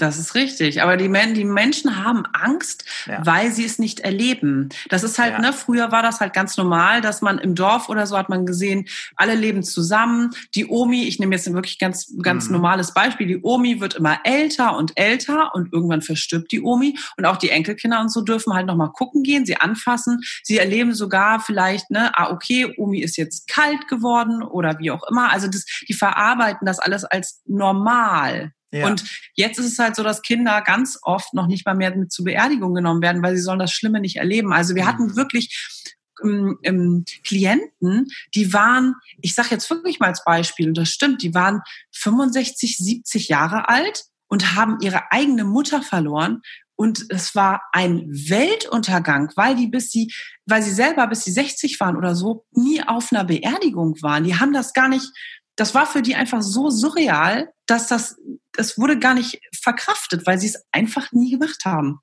[0.00, 0.82] Das ist richtig.
[0.82, 3.20] Aber die, Men die Menschen haben Angst, ja.
[3.26, 4.70] weil sie es nicht erleben.
[4.88, 5.40] Das ist halt, ja.
[5.40, 8.46] ne, früher war das halt ganz normal, dass man im Dorf oder so hat man
[8.46, 8.86] gesehen,
[9.16, 10.30] alle leben zusammen.
[10.54, 12.52] Die Omi, ich nehme jetzt ein wirklich ganz, ganz mhm.
[12.52, 17.26] normales Beispiel, die Omi wird immer älter und älter und irgendwann verstirbt die Omi und
[17.26, 20.22] auch die Enkelkinder und so dürfen halt nochmal gucken gehen, sie anfassen.
[20.42, 25.02] Sie erleben sogar vielleicht, ne, ah, okay, Omi ist jetzt kalt geworden oder wie auch
[25.10, 25.30] immer.
[25.30, 28.54] Also das, die verarbeiten das alles als normal.
[28.72, 28.86] Ja.
[28.86, 29.04] Und
[29.34, 32.24] jetzt ist es halt so, dass Kinder ganz oft noch nicht mal mehr mit zur
[32.24, 34.52] Beerdigung genommen werden, weil sie sollen das Schlimme nicht erleben.
[34.52, 34.88] Also wir mhm.
[34.88, 35.88] hatten wirklich
[36.22, 41.22] ähm, ähm, Klienten, die waren, ich sage jetzt wirklich mal als Beispiel, und das stimmt,
[41.22, 46.42] die waren 65, 70 Jahre alt und haben ihre eigene Mutter verloren.
[46.76, 50.12] Und es war ein Weltuntergang, weil die bis sie,
[50.46, 54.24] weil sie selber bis sie 60 waren oder so, nie auf einer Beerdigung waren.
[54.24, 55.10] Die haben das gar nicht,
[55.56, 58.16] das war für die einfach so surreal, dass das,
[58.52, 62.00] das wurde gar nicht verkraftet, weil sie es einfach nie gemacht haben.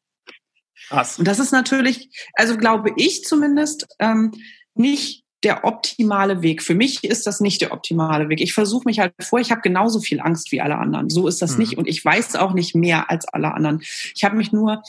[0.88, 1.19] Krass.
[1.19, 4.31] Und das ist natürlich, also glaube ich zumindest, ähm,
[4.73, 6.63] nicht der optimale Weg.
[6.63, 8.41] Für mich ist das nicht der optimale Weg.
[8.41, 11.10] Ich versuche mich halt vor, ich habe genauso viel Angst wie alle anderen.
[11.10, 11.60] So ist das mhm.
[11.60, 13.81] nicht und ich weiß auch nicht mehr als alle anderen.
[14.15, 14.81] Ich habe mich nur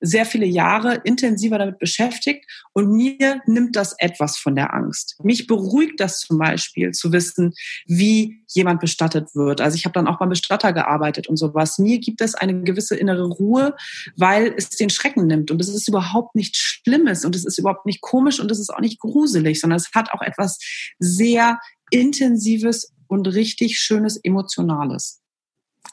[0.00, 5.16] sehr viele Jahre intensiver damit beschäftigt und mir nimmt das etwas von der Angst.
[5.22, 7.54] Mich beruhigt das zum Beispiel zu wissen,
[7.86, 9.60] wie jemand bestattet wird.
[9.60, 11.78] Also ich habe dann auch beim Bestatter gearbeitet und sowas.
[11.78, 13.74] Mir gibt es eine gewisse innere Ruhe,
[14.16, 17.86] weil es den Schrecken nimmt und es ist überhaupt nichts Schlimmes und es ist überhaupt
[17.86, 20.58] nicht komisch und es ist auch nicht gruselig, sondern es hat auch etwas
[20.98, 21.58] sehr
[21.90, 25.20] Intensives und richtig Schönes Emotionales.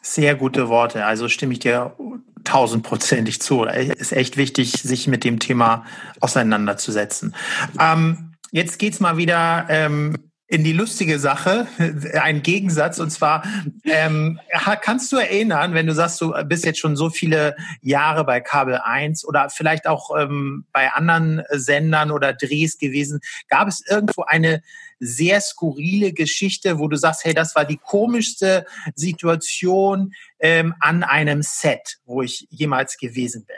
[0.01, 1.05] Sehr gute Worte.
[1.05, 1.95] Also stimme ich dir
[2.43, 3.63] tausendprozentig zu.
[3.63, 5.85] Ist echt wichtig, sich mit dem Thema
[6.19, 7.35] auseinanderzusetzen.
[7.79, 10.15] Ähm, jetzt geht's mal wieder ähm,
[10.47, 11.67] in die lustige Sache,
[12.21, 12.99] ein Gegensatz.
[12.99, 13.43] Und zwar,
[13.85, 14.39] ähm,
[14.81, 18.75] kannst du erinnern, wenn du sagst, du bist jetzt schon so viele Jahre bei Kabel
[18.83, 24.61] 1 oder vielleicht auch ähm, bei anderen Sendern oder Drehs gewesen, gab es irgendwo eine
[25.03, 31.41] sehr skurrile Geschichte, wo du sagst, hey, das war die komischste Situation ähm, an einem
[31.41, 33.57] Set, wo ich jemals gewesen bin.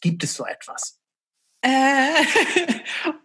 [0.00, 0.99] Gibt es so etwas?
[1.62, 2.24] Äh,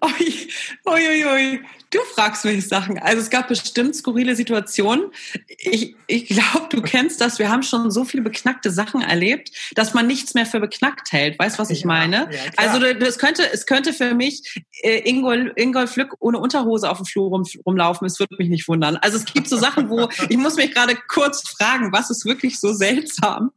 [0.02, 0.48] oi,
[0.86, 1.60] oi, oi,
[1.96, 3.00] Du fragst mich Sachen.
[3.00, 5.12] Also es gab bestimmt skurrile Situationen.
[5.48, 7.40] Ich, ich glaube, du kennst das.
[7.40, 11.40] Wir haben schon so viele beknackte Sachen erlebt, dass man nichts mehr für beknackt hält.
[11.40, 12.28] Weißt du, was ich ja, meine?
[12.32, 16.98] Ja, also das könnte, es könnte für mich äh, Ingol, Ingolf Lück ohne Unterhose auf
[16.98, 18.06] dem Flur rum, rumlaufen.
[18.08, 18.98] Es würde mich nicht wundern.
[18.98, 22.60] Also es gibt so Sachen, wo ich muss mich gerade kurz fragen, was ist wirklich
[22.60, 23.52] so seltsam?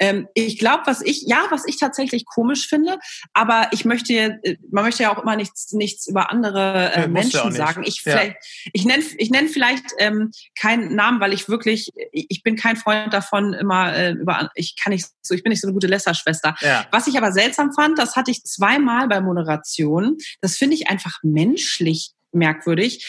[0.00, 2.98] Ähm, ich glaube, was ich, ja, was ich tatsächlich komisch finde,
[3.32, 7.52] aber ich möchte, äh, man möchte ja auch immer nichts, nichts über andere äh, Menschen
[7.52, 7.82] sagen.
[7.84, 8.20] Ich, ja.
[8.72, 13.12] ich nenne ich nenn vielleicht ähm, keinen Namen, weil ich wirklich, ich bin kein Freund
[13.12, 16.54] davon, immer äh, über, ich kann nicht so, ich bin nicht so eine gute Lässerschwester.
[16.60, 16.86] Ja.
[16.90, 20.16] Was ich aber seltsam fand, das hatte ich zweimal bei Moderation.
[20.40, 23.06] Das finde ich einfach menschlich merkwürdig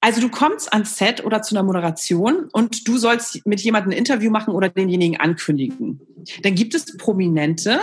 [0.00, 3.98] also du kommst ans Set oder zu einer Moderation und du sollst mit jemandem ein
[3.98, 6.00] Interview machen oder denjenigen ankündigen.
[6.42, 7.80] Dann gibt es Prominente,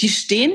[0.00, 0.52] die stehen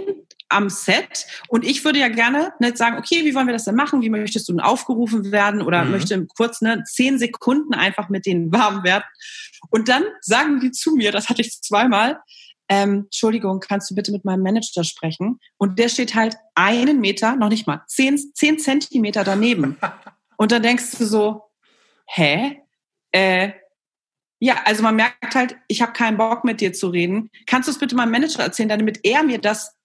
[0.48, 3.76] am Set und ich würde ja gerne nicht sagen, okay, wie wollen wir das denn
[3.76, 4.02] machen?
[4.02, 5.62] Wie möchtest du denn aufgerufen werden?
[5.62, 5.92] Oder mhm.
[5.92, 9.04] möchte kurz ne, zehn Sekunden einfach mit denen warm werden.
[9.70, 12.20] Und dann sagen die zu mir, das hatte ich zweimal,
[12.70, 15.40] ähm, Entschuldigung, kannst du bitte mit meinem Manager sprechen?
[15.58, 19.78] Und der steht halt einen Meter, noch nicht mal, zehn, zehn Zentimeter daneben.
[20.42, 21.44] Und dann denkst du so,
[22.08, 22.64] hä?
[23.12, 23.52] Äh,
[24.40, 27.30] ja, also man merkt halt, ich habe keinen Bock mit dir zu reden.
[27.46, 29.78] Kannst du es bitte meinem Manager erzählen, damit er mir das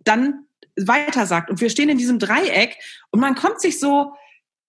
[0.00, 1.48] dann weiter sagt?
[1.48, 2.76] Und wir stehen in diesem Dreieck
[3.10, 4.12] und man kommt sich so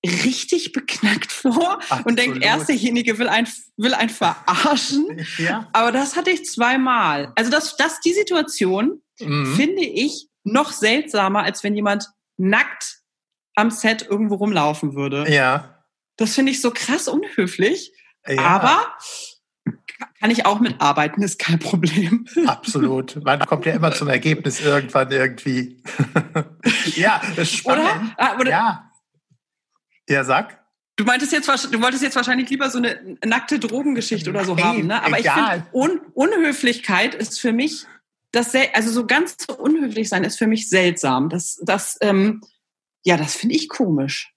[0.05, 2.05] richtig beknackt vor Absolut.
[2.05, 5.27] und denkt, erst derjenige will ein, will ein verarschen.
[5.39, 5.67] Ja.
[5.73, 7.33] Aber das hatte ich zweimal.
[7.35, 9.55] Also das, das die Situation mhm.
[9.57, 13.01] finde ich noch seltsamer, als wenn jemand nackt
[13.57, 15.25] am Set irgendwo rumlaufen würde.
[15.29, 15.83] Ja.
[16.15, 17.91] Das finde ich so krass unhöflich.
[18.27, 18.41] Ja.
[18.41, 18.85] Aber
[20.19, 22.27] kann ich auch mitarbeiten, ist kein Problem.
[22.47, 23.23] Absolut.
[23.23, 25.81] Man kommt ja immer zum Ergebnis irgendwann irgendwie.
[26.95, 27.85] ja, das ist spannend.
[27.85, 28.15] Oder?
[28.17, 28.49] Ah, oder?
[28.49, 28.91] Ja.
[30.07, 30.63] Ja, sag.
[30.95, 34.63] Du meintest jetzt, du wolltest jetzt wahrscheinlich lieber so eine nackte Drogengeschichte oder so hey,
[34.63, 35.03] haben, ne?
[35.03, 35.57] Aber egal.
[35.57, 37.85] ich finde, Un Unhöflichkeit ist für mich
[38.31, 41.29] das, also so ganz so unhöflich sein ist für mich seltsam.
[41.29, 42.41] Das, das, ähm,
[43.03, 44.33] ja, das finde ich komisch.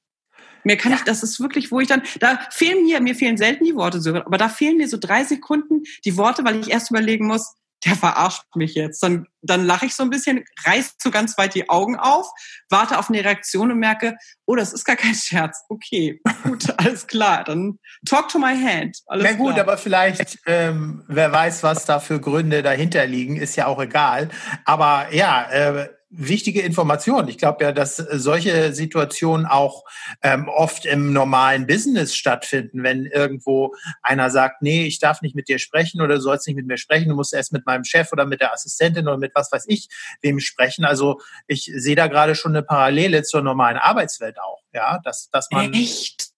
[0.65, 0.99] Mir kann ja.
[0.99, 4.01] ich, das ist wirklich, wo ich dann, da fehlen mir, mir fehlen selten die Worte
[4.01, 7.55] so, aber da fehlen mir so drei Sekunden die Worte, weil ich erst überlegen muss,
[7.87, 9.03] der verarscht mich jetzt.
[9.03, 12.31] Dann, dann lache ich so ein bisschen, reiß so ganz weit die Augen auf,
[12.69, 15.65] warte auf eine Reaktion und merke, oh, das ist gar kein Scherz.
[15.69, 17.45] Okay, gut, alles klar.
[17.45, 18.99] Dann talk to my hand.
[19.07, 19.61] Alles Na gut, klar.
[19.67, 24.29] aber vielleicht, ähm, wer weiß, was da für Gründe dahinter liegen, ist ja auch egal.
[24.67, 27.29] Aber ja, äh, wichtige Information.
[27.29, 29.85] Ich glaube ja, dass solche Situationen auch
[30.23, 35.49] ähm, oft im normalen Business stattfinden, wenn irgendwo einer sagt, nee, ich darf nicht mit
[35.49, 38.13] dir sprechen oder du sollst nicht mit mir sprechen, du musst erst mit meinem Chef
[38.13, 39.89] oder mit der Assistentin oder mit was weiß ich
[40.21, 40.85] wem sprechen.
[40.85, 45.49] Also ich sehe da gerade schon eine Parallele zur normalen Arbeitswelt auch, ja, dass, dass
[45.53, 46.33] man Echt?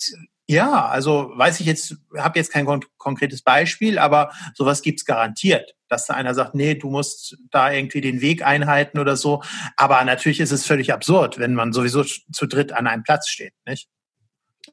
[0.53, 5.75] Ja, also weiß ich jetzt, habe jetzt kein kon konkretes Beispiel, aber sowas gibt's garantiert,
[5.89, 9.43] dass da einer sagt, nee, du musst da irgendwie den Weg einhalten oder so.
[9.77, 13.55] Aber natürlich ist es völlig absurd, wenn man sowieso zu dritt an einem Platz steht,
[13.65, 13.89] nicht?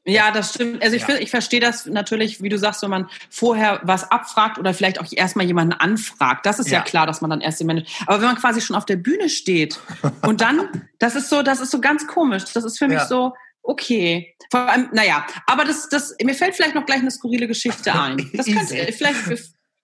[0.04, 0.82] Ja, das stimmt.
[0.82, 1.16] Also ich, ja.
[1.16, 5.06] ich verstehe das natürlich, wie du sagst, wenn man vorher was abfragt oder vielleicht auch
[5.10, 6.46] erstmal jemanden anfragt.
[6.46, 7.88] Das ist ja, ja klar, dass man dann erst den Manager.
[8.06, 9.80] Aber wenn man quasi schon auf der Bühne steht
[10.22, 12.44] und dann, das ist so, das ist so ganz komisch.
[12.52, 13.06] Das ist für mich ja.
[13.06, 14.34] so, Okay.
[14.50, 18.30] Vor allem, naja, aber das, das, mir fällt vielleicht noch gleich eine skurrile Geschichte ein.
[18.32, 19.28] Das könnte vielleicht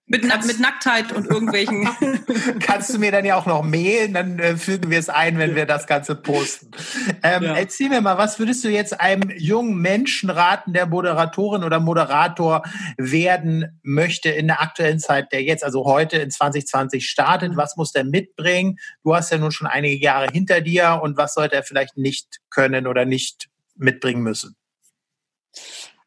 [0.08, 1.88] mit, mit Nacktheit und irgendwelchen.
[2.60, 5.56] Kannst du mir dann ja auch noch mailen, dann äh, fügen wir es ein, wenn
[5.56, 6.70] wir das Ganze posten.
[7.24, 7.56] Ähm, ja.
[7.56, 12.62] Erzähl mir mal, was würdest du jetzt einem jungen Menschen raten, der Moderatorin oder Moderator
[12.96, 17.56] werden möchte in der aktuellen Zeit, der jetzt, also heute in 2020 startet?
[17.56, 18.78] Was muss der mitbringen?
[19.02, 22.38] Du hast ja nun schon einige Jahre hinter dir und was sollte er vielleicht nicht
[22.48, 24.56] können oder nicht mitbringen müssen?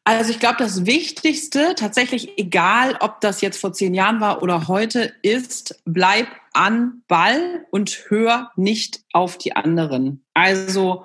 [0.04, 4.66] Also ich glaube, das Wichtigste, tatsächlich egal, ob das jetzt vor zehn Jahren war oder
[4.66, 10.24] heute, ist, bleib an Ball und hör nicht auf die anderen.
[10.34, 11.04] Also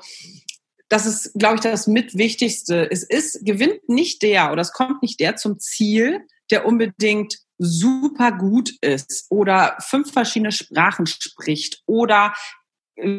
[0.90, 2.90] das ist, glaube ich, das mitwichtigste.
[2.90, 8.32] Es ist, gewinnt nicht der oder es kommt nicht der zum Ziel, der unbedingt super
[8.32, 12.34] gut ist oder fünf verschiedene Sprachen spricht oder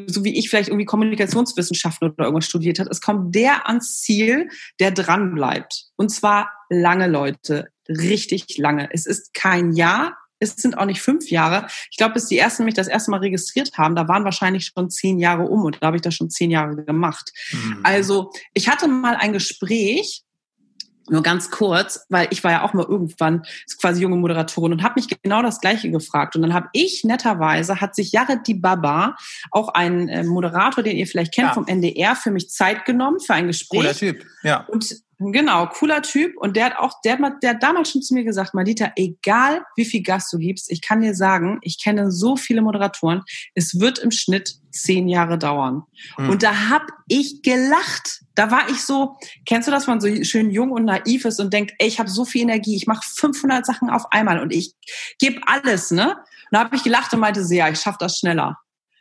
[0.06, 4.48] so wie ich vielleicht irgendwie Kommunikationswissenschaften oder irgendwas studiert hat, es kommt der ans Ziel,
[4.80, 5.86] der dran bleibt.
[5.96, 8.88] Und zwar lange Leute, richtig lange.
[8.92, 11.66] Es ist kein Jahr, es sind auch nicht fünf Jahre.
[11.90, 14.90] Ich glaube, bis die ersten mich das erste Mal registriert haben, da waren wahrscheinlich schon
[14.90, 17.32] zehn Jahre um und da habe ich das schon zehn Jahre gemacht.
[17.52, 17.80] Mhm.
[17.82, 20.22] Also ich hatte mal ein Gespräch
[21.08, 23.42] nur ganz kurz, weil ich war ja auch mal irgendwann
[23.80, 26.36] quasi junge Moderatorin und habe mich genau das Gleiche gefragt.
[26.36, 29.16] Und dann habe ich netterweise, hat sich Jared Di Baba,
[29.50, 31.54] auch ein äh, Moderator, den ihr vielleicht kennt ja.
[31.54, 33.80] vom NDR, für mich Zeit genommen für ein Gespräch.
[33.80, 34.64] Cooler Typ, ja.
[34.68, 36.36] Und Genau, cooler Typ.
[36.36, 39.62] Und der hat auch, der hat, der hat damals schon zu mir gesagt, Madita, egal
[39.74, 43.22] wie viel Gas du gibst, ich kann dir sagen, ich kenne so viele Moderatoren,
[43.54, 45.84] es wird im Schnitt zehn Jahre dauern.
[46.18, 46.28] Mhm.
[46.28, 48.20] Und da hab ich gelacht.
[48.34, 51.50] Da war ich so, kennst du das, man so schön jung und naiv ist und
[51.50, 54.74] denkt, ey, ich habe so viel Energie, ich mache 500 Sachen auf einmal und ich
[55.18, 56.10] gebe alles, ne?
[56.10, 58.58] Und da habe ich gelacht und meinte, sehr, ich schaffe das schneller.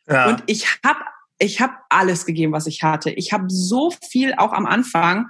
[0.08, 0.30] Ja.
[0.30, 0.99] Und ich habe
[1.38, 3.12] ich habe alles gegeben, was ich hatte.
[3.12, 5.28] Ich habe so viel auch am Anfang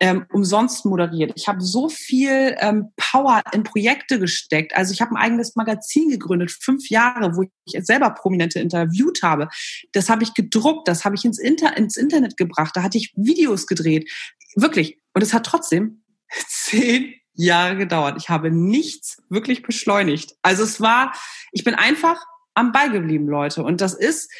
[0.00, 1.32] ähm, umsonst moderiert.
[1.34, 4.76] Ich habe so viel ähm, Power in Projekte gesteckt.
[4.76, 9.48] Also ich habe ein eigenes Magazin gegründet, fünf Jahre, wo ich selber Prominente interviewt habe.
[9.92, 13.12] Das habe ich gedruckt, das habe ich ins, Inter ins Internet gebracht, da hatte ich
[13.16, 14.08] Videos gedreht.
[14.54, 15.00] Wirklich.
[15.14, 16.04] Und es hat trotzdem
[16.48, 18.16] zehn Jahre gedauert.
[18.18, 20.36] Ich habe nichts wirklich beschleunigt.
[20.42, 21.12] Also es war,
[21.52, 22.20] ich bin einfach
[22.54, 23.62] am Ball geblieben, Leute.
[23.62, 24.30] Und das ist,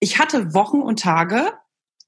[0.00, 1.52] ich hatte Wochen und Tage,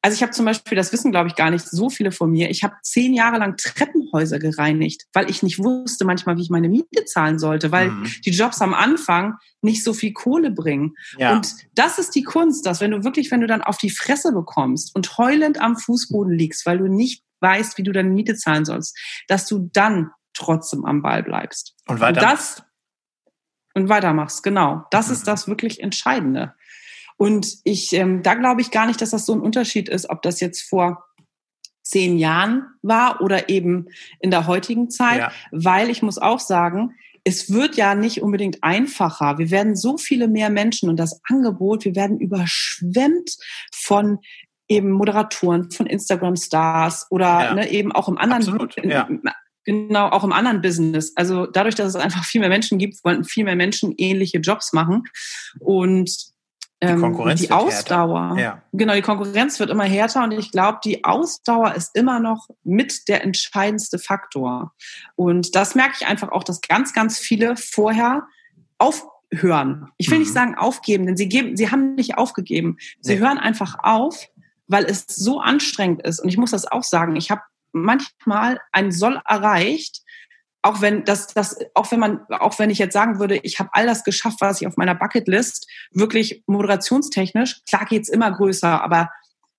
[0.03, 2.51] also ich habe zum Beispiel, das wissen glaube ich gar nicht so viele von mir,
[2.51, 6.69] ich habe zehn Jahre lang Treppenhäuser gereinigt, weil ich nicht wusste manchmal, wie ich meine
[6.69, 8.11] Miete zahlen sollte, weil mhm.
[8.25, 10.95] die Jobs am Anfang nicht so viel Kohle bringen.
[11.17, 11.33] Ja.
[11.33, 14.33] Und das ist die Kunst, dass wenn du wirklich, wenn du dann auf die Fresse
[14.33, 18.65] bekommst und heulend am Fußboden liegst, weil du nicht weißt, wie du deine Miete zahlen
[18.65, 21.75] sollst, dass du dann trotzdem am Ball bleibst.
[21.87, 22.21] Und weiter.
[22.21, 22.62] Und, das,
[23.75, 24.85] und weitermachst, genau.
[24.91, 25.12] Das mhm.
[25.15, 26.55] ist das wirklich Entscheidende.
[27.22, 30.22] Und ich, ähm, da glaube ich gar nicht, dass das so ein Unterschied ist, ob
[30.22, 31.04] das jetzt vor
[31.85, 33.87] zehn Jahren war oder eben
[34.18, 35.32] in der heutigen Zeit, ja.
[35.52, 39.38] weil ich muss auch sagen, es wird ja nicht unbedingt einfacher.
[39.38, 43.37] Wir werden so viele mehr Menschen und das Angebot, wir werden überschwemmt
[43.72, 44.18] von
[44.66, 47.54] eben Moderatoren, von Instagram-Stars oder ja.
[47.54, 49.08] ne, eben auch im anderen, Absolut, ja.
[49.62, 51.12] genau, auch im anderen Business.
[51.14, 54.72] Also dadurch, dass es einfach viel mehr Menschen gibt, wollen viel mehr Menschen ähnliche Jobs
[54.72, 55.04] machen
[55.61, 56.32] und
[56.83, 58.37] die, ähm, Konkurrenz die Ausdauer.
[58.38, 58.62] Ja.
[58.73, 63.09] Genau, die Konkurrenz wird immer härter und ich glaube, die Ausdauer ist immer noch mit
[63.09, 64.73] der entscheidendste Faktor.
[65.14, 68.27] Und das merke ich einfach auch, dass ganz, ganz viele vorher
[68.79, 69.88] aufhören.
[69.97, 70.25] Ich will mhm.
[70.25, 72.79] nicht sagen aufgeben, denn sie geben, sie haben nicht aufgegeben.
[73.01, 73.21] Sie nee.
[73.21, 74.27] hören einfach auf,
[74.66, 76.21] weil es so anstrengend ist.
[76.21, 77.42] Und ich muss das auch sagen, ich habe
[77.73, 80.03] manchmal ein Soll erreicht,
[80.62, 83.70] auch wenn das, das, auch wenn man, auch wenn ich jetzt sagen würde, ich habe
[83.72, 89.11] all das geschafft, was ich auf meiner Bucketlist wirklich moderationstechnisch, klar geht's immer größer, aber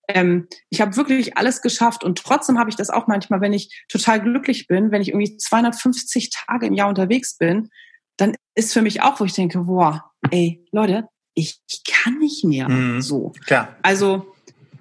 [0.08, 3.84] ähm, ich habe wirklich alles geschafft und trotzdem habe ich das auch manchmal, wenn ich
[3.90, 7.70] total glücklich bin, wenn ich irgendwie 250 Tage im Jahr unterwegs bin,
[8.18, 12.44] dann ist für mich auch, wo ich denke, boah, ey, Leute, ich, ich kann nicht
[12.44, 13.34] mehr mhm, so.
[13.46, 13.76] Klar.
[13.82, 14.34] Also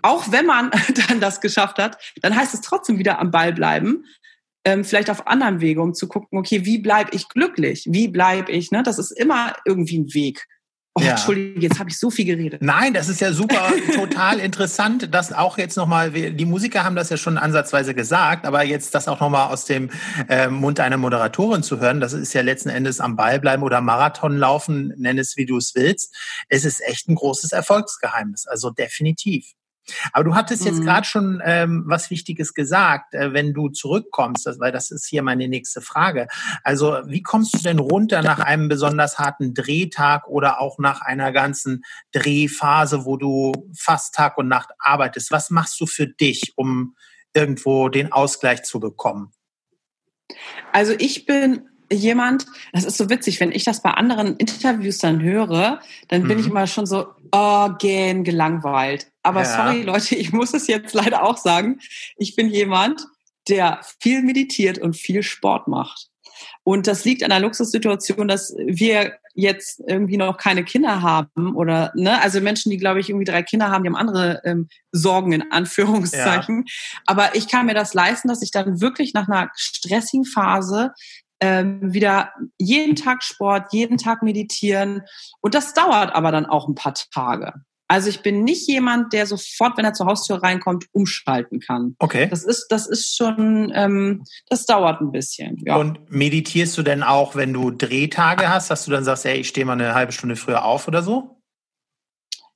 [0.02, 0.70] auch wenn man
[1.08, 4.04] dann das geschafft hat, dann heißt es trotzdem wieder am Ball bleiben,
[4.64, 7.87] ähm, vielleicht auf anderen Wege, um zu gucken, okay, wie bleibe ich glücklich?
[7.88, 8.70] Wie bleibe ich?
[8.70, 8.83] Ne?
[8.83, 10.46] Das ist immer irgendwie ein Weg.
[10.94, 11.12] Oh, ja.
[11.12, 12.61] Entschuldige, jetzt habe ich so viel geredet.
[12.61, 17.09] Nein, das ist ja super, total interessant, dass auch jetzt nochmal, die Musiker haben das
[17.09, 19.88] ja schon ansatzweise gesagt, aber jetzt das auch nochmal aus dem
[20.29, 23.81] äh, Mund einer Moderatorin zu hören, das ist ja letzten Endes am Ball bleiben oder
[23.81, 26.14] Marathon laufen, nenn es wie du es willst.
[26.51, 29.46] Es ist echt ein großes Erfolgsgeheimnis, also definitiv.
[30.12, 30.84] Aber du hattest jetzt mhm.
[30.84, 35.22] gerade schon ähm, was Wichtiges gesagt, äh, wenn du zurückkommst, das, weil das ist hier
[35.22, 36.28] meine nächste Frage.
[36.62, 41.32] Also wie kommst du denn runter nach einem besonders harten Drehtag oder auch nach einer
[41.32, 45.30] ganzen Drehphase, wo du fast Tag und Nacht arbeitest?
[45.30, 46.94] Was machst du für dich, um
[47.34, 49.32] irgendwo den Ausgleich zu bekommen?
[50.72, 55.22] Also ich bin jemand, das ist so witzig, wenn ich das bei anderen Interviews dann
[55.22, 56.40] höre, dann bin mhm.
[56.40, 59.07] ich immer schon so, oh, gähn gelangweilt.
[59.22, 59.57] Aber ja.
[59.57, 61.81] sorry, Leute, ich muss es jetzt leider auch sagen.
[62.16, 63.07] Ich bin jemand,
[63.48, 66.09] der viel meditiert und viel Sport macht.
[66.64, 71.92] Und das liegt an der Luxussituation, dass wir jetzt irgendwie noch keine Kinder haben oder
[71.94, 75.33] ne, also Menschen, die glaube ich irgendwie drei Kinder haben, die haben andere ähm, Sorgen
[75.33, 76.64] in Anführungszeichen.
[76.66, 77.00] Ja.
[77.07, 80.92] Aber ich kann mir das leisten, dass ich dann wirklich nach einer stressigen Phase
[81.42, 85.02] ähm, wieder jeden Tag Sport, jeden Tag meditieren.
[85.40, 87.52] Und das dauert aber dann auch ein paar Tage.
[87.88, 91.94] Also ich bin nicht jemand, der sofort, wenn er zur Haustür reinkommt, umschalten kann.
[91.98, 92.26] Okay.
[92.31, 95.59] Das ist, das ist schon, ähm, das dauert ein bisschen.
[95.66, 95.76] Ja.
[95.76, 99.48] Und meditierst du denn auch, wenn du Drehtage hast, dass du dann sagst, ey, ich
[99.48, 101.42] stehe mal eine halbe Stunde früher auf oder so?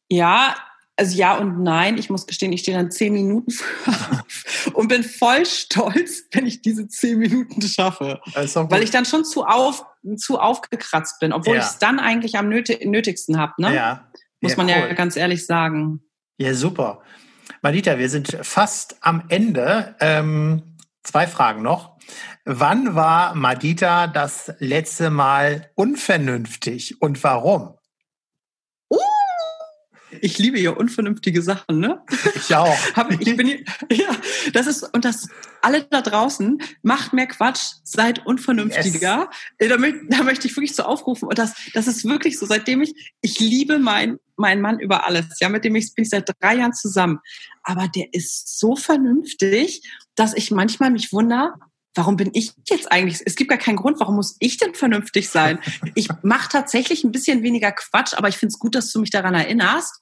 [0.09, 0.55] Ja,
[0.96, 1.98] also ja und nein.
[1.98, 3.52] Ich muss gestehen, ich stehe dann zehn Minuten
[3.87, 8.21] auf und bin voll stolz, wenn ich diese zehn Minuten schaffe.
[8.35, 9.85] Weil ich dann schon zu, auf,
[10.16, 11.62] zu aufgekratzt bin, obwohl ja.
[11.62, 13.52] ich es dann eigentlich am nötigsten habe.
[13.58, 13.75] Ne?
[13.75, 14.08] Ja.
[14.40, 14.88] Muss ja, man cool.
[14.88, 16.00] ja ganz ehrlich sagen.
[16.38, 17.00] Ja, super.
[17.62, 19.96] Malita, wir sind fast am Ende.
[20.00, 21.96] Ähm, Zwei Fragen noch.
[22.44, 27.75] Wann war Madita das letzte Mal unvernünftig und warum?
[30.21, 32.02] Ich liebe ja unvernünftige Sachen, ne?
[32.35, 32.77] Ich auch.
[33.21, 33.48] ich bin,
[33.90, 34.17] ja,
[34.52, 35.29] das ist, und das,
[35.63, 39.29] alle da draußen, macht mehr Quatsch, seid unvernünftiger.
[39.59, 39.71] Yes.
[39.71, 41.29] Da, da, möchte ich wirklich so aufrufen.
[41.29, 45.40] Und das, das ist wirklich so, seitdem ich, ich liebe meinen mein Mann über alles,
[45.40, 47.21] ja, mit dem ich bin ich seit drei Jahren zusammen.
[47.63, 49.83] Aber der ist so vernünftig,
[50.15, 51.54] dass ich manchmal mich wundere,
[51.97, 53.23] warum bin ich jetzt eigentlich?
[53.25, 55.59] Es gibt gar keinen Grund, warum muss ich denn vernünftig sein?
[55.94, 59.11] Ich mache tatsächlich ein bisschen weniger Quatsch, aber ich finde es gut, dass du mich
[59.11, 59.94] daran erinnerst.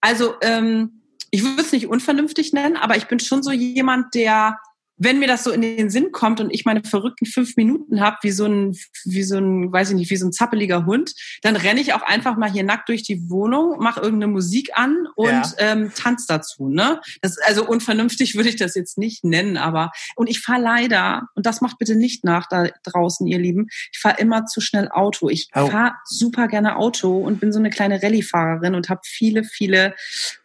[0.00, 4.58] Also ähm, ich würde es nicht unvernünftig nennen, aber ich bin schon so jemand, der
[4.98, 8.16] wenn mir das so in den Sinn kommt und ich meine verrückten fünf Minuten habe,
[8.22, 11.56] wie so ein, wie so ein, weiß ich nicht, wie so ein zappeliger Hund, dann
[11.56, 15.28] renne ich auch einfach mal hier nackt durch die Wohnung, mache irgendeine Musik an und
[15.28, 15.52] ja.
[15.58, 16.68] ähm, tanz dazu.
[16.68, 17.00] Ne?
[17.20, 21.46] Das, also unvernünftig würde ich das jetzt nicht nennen, aber und ich fahre leider, und
[21.46, 25.28] das macht bitte nicht nach da draußen, ihr Lieben, ich fahre immer zu schnell Auto.
[25.28, 25.66] Ich oh.
[25.66, 29.94] fahre super gerne Auto und bin so eine kleine Rallye-Fahrerin und habe viele, viele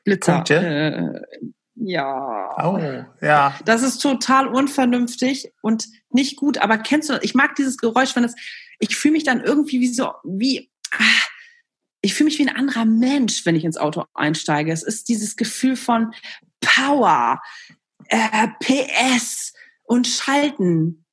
[0.04, 0.44] Blitzer.
[0.50, 1.22] Äh,
[1.76, 2.56] ja.
[2.64, 2.78] Oh,
[3.22, 3.60] ja.
[3.66, 6.58] Das ist total unvernünftig und nicht gut.
[6.58, 8.36] Aber kennst du, ich mag dieses Geräusch, wenn es,
[8.80, 11.28] ich fühle mich dann irgendwie wie so, wie, ah,
[12.02, 14.72] ich fühle mich wie ein anderer Mensch, wenn ich ins Auto einsteige.
[14.72, 16.14] Es ist dieses Gefühl von
[16.60, 17.42] Power,
[18.08, 19.54] äh, PS
[19.84, 21.06] und Schalten.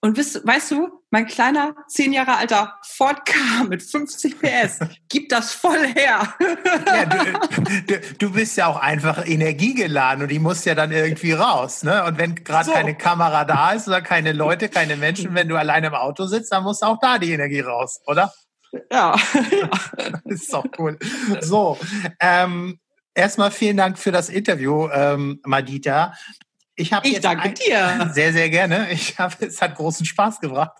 [0.00, 5.32] Und weißt, weißt du, mein kleiner, zehn Jahre alter Ford K mit 50 PS gibt
[5.32, 6.34] das voll her.
[6.86, 11.32] Ja, du, du, du, bist ja auch einfach energiegeladen und die muss ja dann irgendwie
[11.32, 11.82] raus.
[11.82, 12.04] Ne?
[12.04, 12.72] Und wenn gerade so.
[12.72, 16.52] keine Kamera da ist oder keine Leute, keine Menschen, wenn du alleine im Auto sitzt,
[16.52, 18.32] dann muss auch da die Energie raus, oder?
[18.90, 19.16] Ja.
[20.24, 20.96] ist doch cool.
[21.40, 21.76] So,
[22.20, 22.78] ähm,
[23.14, 26.14] erstmal vielen Dank für das Interview, ähm, Madita.
[26.80, 28.10] Ich, ich danke ein, dir.
[28.14, 28.90] Sehr, sehr gerne.
[28.90, 30.72] Ich habe, es hat großen Spaß gebracht.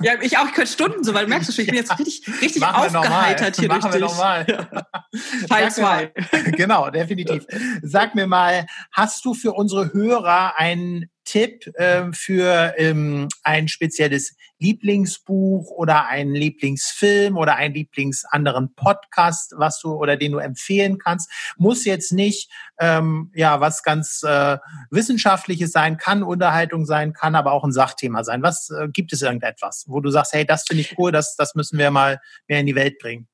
[0.00, 0.46] Ja, ich auch.
[0.46, 3.56] Ich könnte Stunden so, weil du merkst du schon, ich bin jetzt richtig, richtig aufgeheitert
[3.56, 4.46] hier Machen durch wir nochmal.
[4.48, 4.86] Ja.
[5.48, 6.12] Teil zwei.
[6.56, 7.46] Genau, definitiv.
[7.82, 14.36] Sag mir mal, hast du für unsere Hörer einen Tipp äh, für ähm, ein spezielles
[14.58, 21.30] Lieblingsbuch oder einen Lieblingsfilm oder einen Lieblingsanderen Podcast, was du oder den du empfehlen kannst?
[21.56, 24.58] Muss jetzt nicht ähm, ja was ganz äh,
[24.90, 28.42] Wissenschaftliches sein, kann Unterhaltung sein, kann aber auch ein Sachthema sein.
[28.42, 31.54] Was äh, gibt es irgendetwas, wo du sagst, hey, das finde ich cool, das das
[31.54, 33.28] müssen wir mal mehr in die Welt bringen?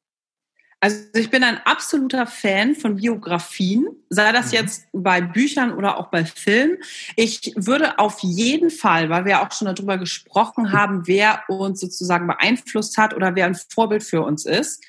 [0.83, 4.53] Also ich bin ein absoluter Fan von Biografien, sei das mhm.
[4.53, 6.79] jetzt bei Büchern oder auch bei Filmen.
[7.17, 12.27] Ich würde auf jeden Fall, weil wir auch schon darüber gesprochen haben, wer uns sozusagen
[12.27, 14.83] beeinflusst hat oder wer ein Vorbild für uns ist.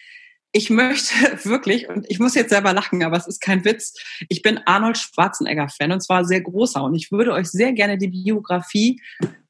[0.54, 1.14] Ich möchte
[1.44, 3.94] wirklich, und ich muss jetzt selber lachen, aber es ist kein Witz,
[4.30, 6.82] ich bin Arnold Schwarzenegger-Fan und zwar sehr großer.
[6.82, 9.02] Und ich würde euch sehr gerne die Biografie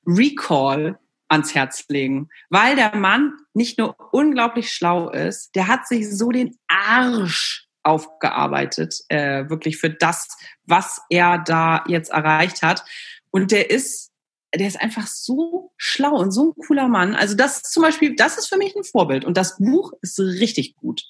[0.08, 0.98] Recall
[1.32, 6.30] ans Herz legen, weil der Mann nicht nur unglaublich schlau ist, der hat sich so
[6.30, 10.28] den Arsch aufgearbeitet, äh, wirklich für das,
[10.66, 12.84] was er da jetzt erreicht hat.
[13.32, 14.12] Und der ist,
[14.54, 17.16] der ist einfach so schlau und so ein cooler Mann.
[17.16, 19.26] Also das zum Beispiel, das ist für mich ein Vorbild.
[19.26, 21.04] Und das Buch ist richtig gut.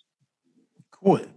[1.02, 1.28] Cool.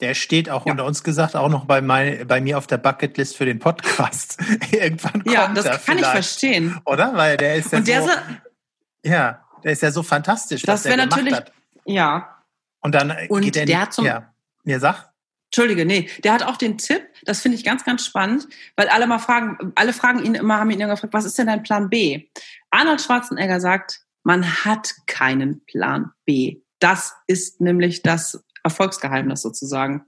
[0.00, 0.72] Der steht auch ja.
[0.72, 4.38] unter uns gesagt auch noch bei, mein, bei mir auf der Bucketlist für den Podcast.
[4.72, 6.00] Irgendwann kommt Ja, das kann vielleicht.
[6.00, 6.80] ich verstehen.
[6.86, 7.14] Oder?
[7.14, 8.10] Weil der ist ja Und der so,
[9.04, 10.62] ja, der ist ja so fantastisch.
[10.62, 11.52] Das wäre natürlich, hat.
[11.84, 12.36] ja.
[12.80, 14.32] Und dann und geht der, der hat zum, ja,
[14.64, 15.10] mir sag.
[15.46, 18.46] Entschuldige, nee, der hat auch den Tipp, das finde ich ganz, ganz spannend,
[18.76, 21.48] weil alle mal fragen, alle fragen ihn immer, haben ihn immer gefragt, was ist denn
[21.48, 22.28] dein Plan B?
[22.70, 26.60] Arnold Schwarzenegger sagt, man hat keinen Plan B.
[26.78, 30.04] Das ist nämlich das Erfolgsgeheimnis sozusagen.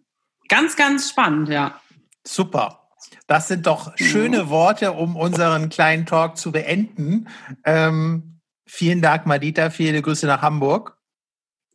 [0.49, 1.81] Ganz, ganz spannend, ja.
[2.27, 2.89] Super.
[3.27, 7.29] Das sind doch schöne Worte, um unseren kleinen Talk zu beenden.
[7.65, 9.71] Ähm, vielen Dank, Madita.
[9.71, 10.99] Viele Grüße nach Hamburg.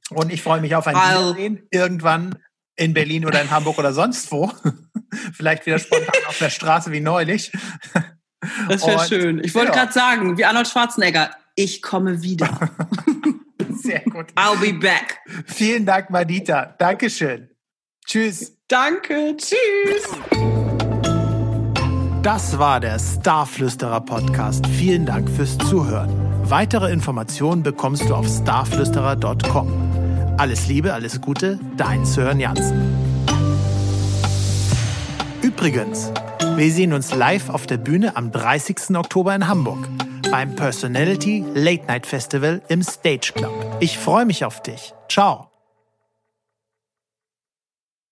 [0.10, 2.38] Und ich freue mich auf ein Wiedersehen irgendwann
[2.76, 4.52] in Berlin oder in Hamburg oder sonst wo.
[5.34, 7.52] Vielleicht wieder spontan auf der Straße wie neulich.
[8.68, 9.44] Das wäre schön.
[9.44, 9.80] Ich wollte ja.
[9.80, 12.70] gerade sagen, wie Arnold Schwarzenegger, ich komme wieder.
[13.88, 14.34] Sehr gut.
[14.36, 15.20] I'll be back.
[15.46, 16.76] Vielen Dank, Madita.
[16.78, 17.48] Dankeschön.
[18.06, 18.58] Tschüss.
[18.68, 19.38] Danke.
[19.38, 20.04] Tschüss.
[22.22, 24.68] Das war der Starflüsterer Podcast.
[24.68, 26.14] Vielen Dank fürs Zuhören.
[26.44, 30.36] Weitere Informationen bekommst du auf starflüsterer.com.
[30.38, 32.94] Alles Liebe, alles Gute, dein Sören Jansen.
[35.42, 36.12] Übrigens,
[36.58, 38.98] wir sehen uns live auf der Bühne am 30.
[38.98, 39.88] Oktober in Hamburg
[40.32, 43.54] beim Personality Late Night Festival im Stage Club.
[43.80, 44.94] Ich freue mich auf dich.
[45.10, 45.50] Ciao.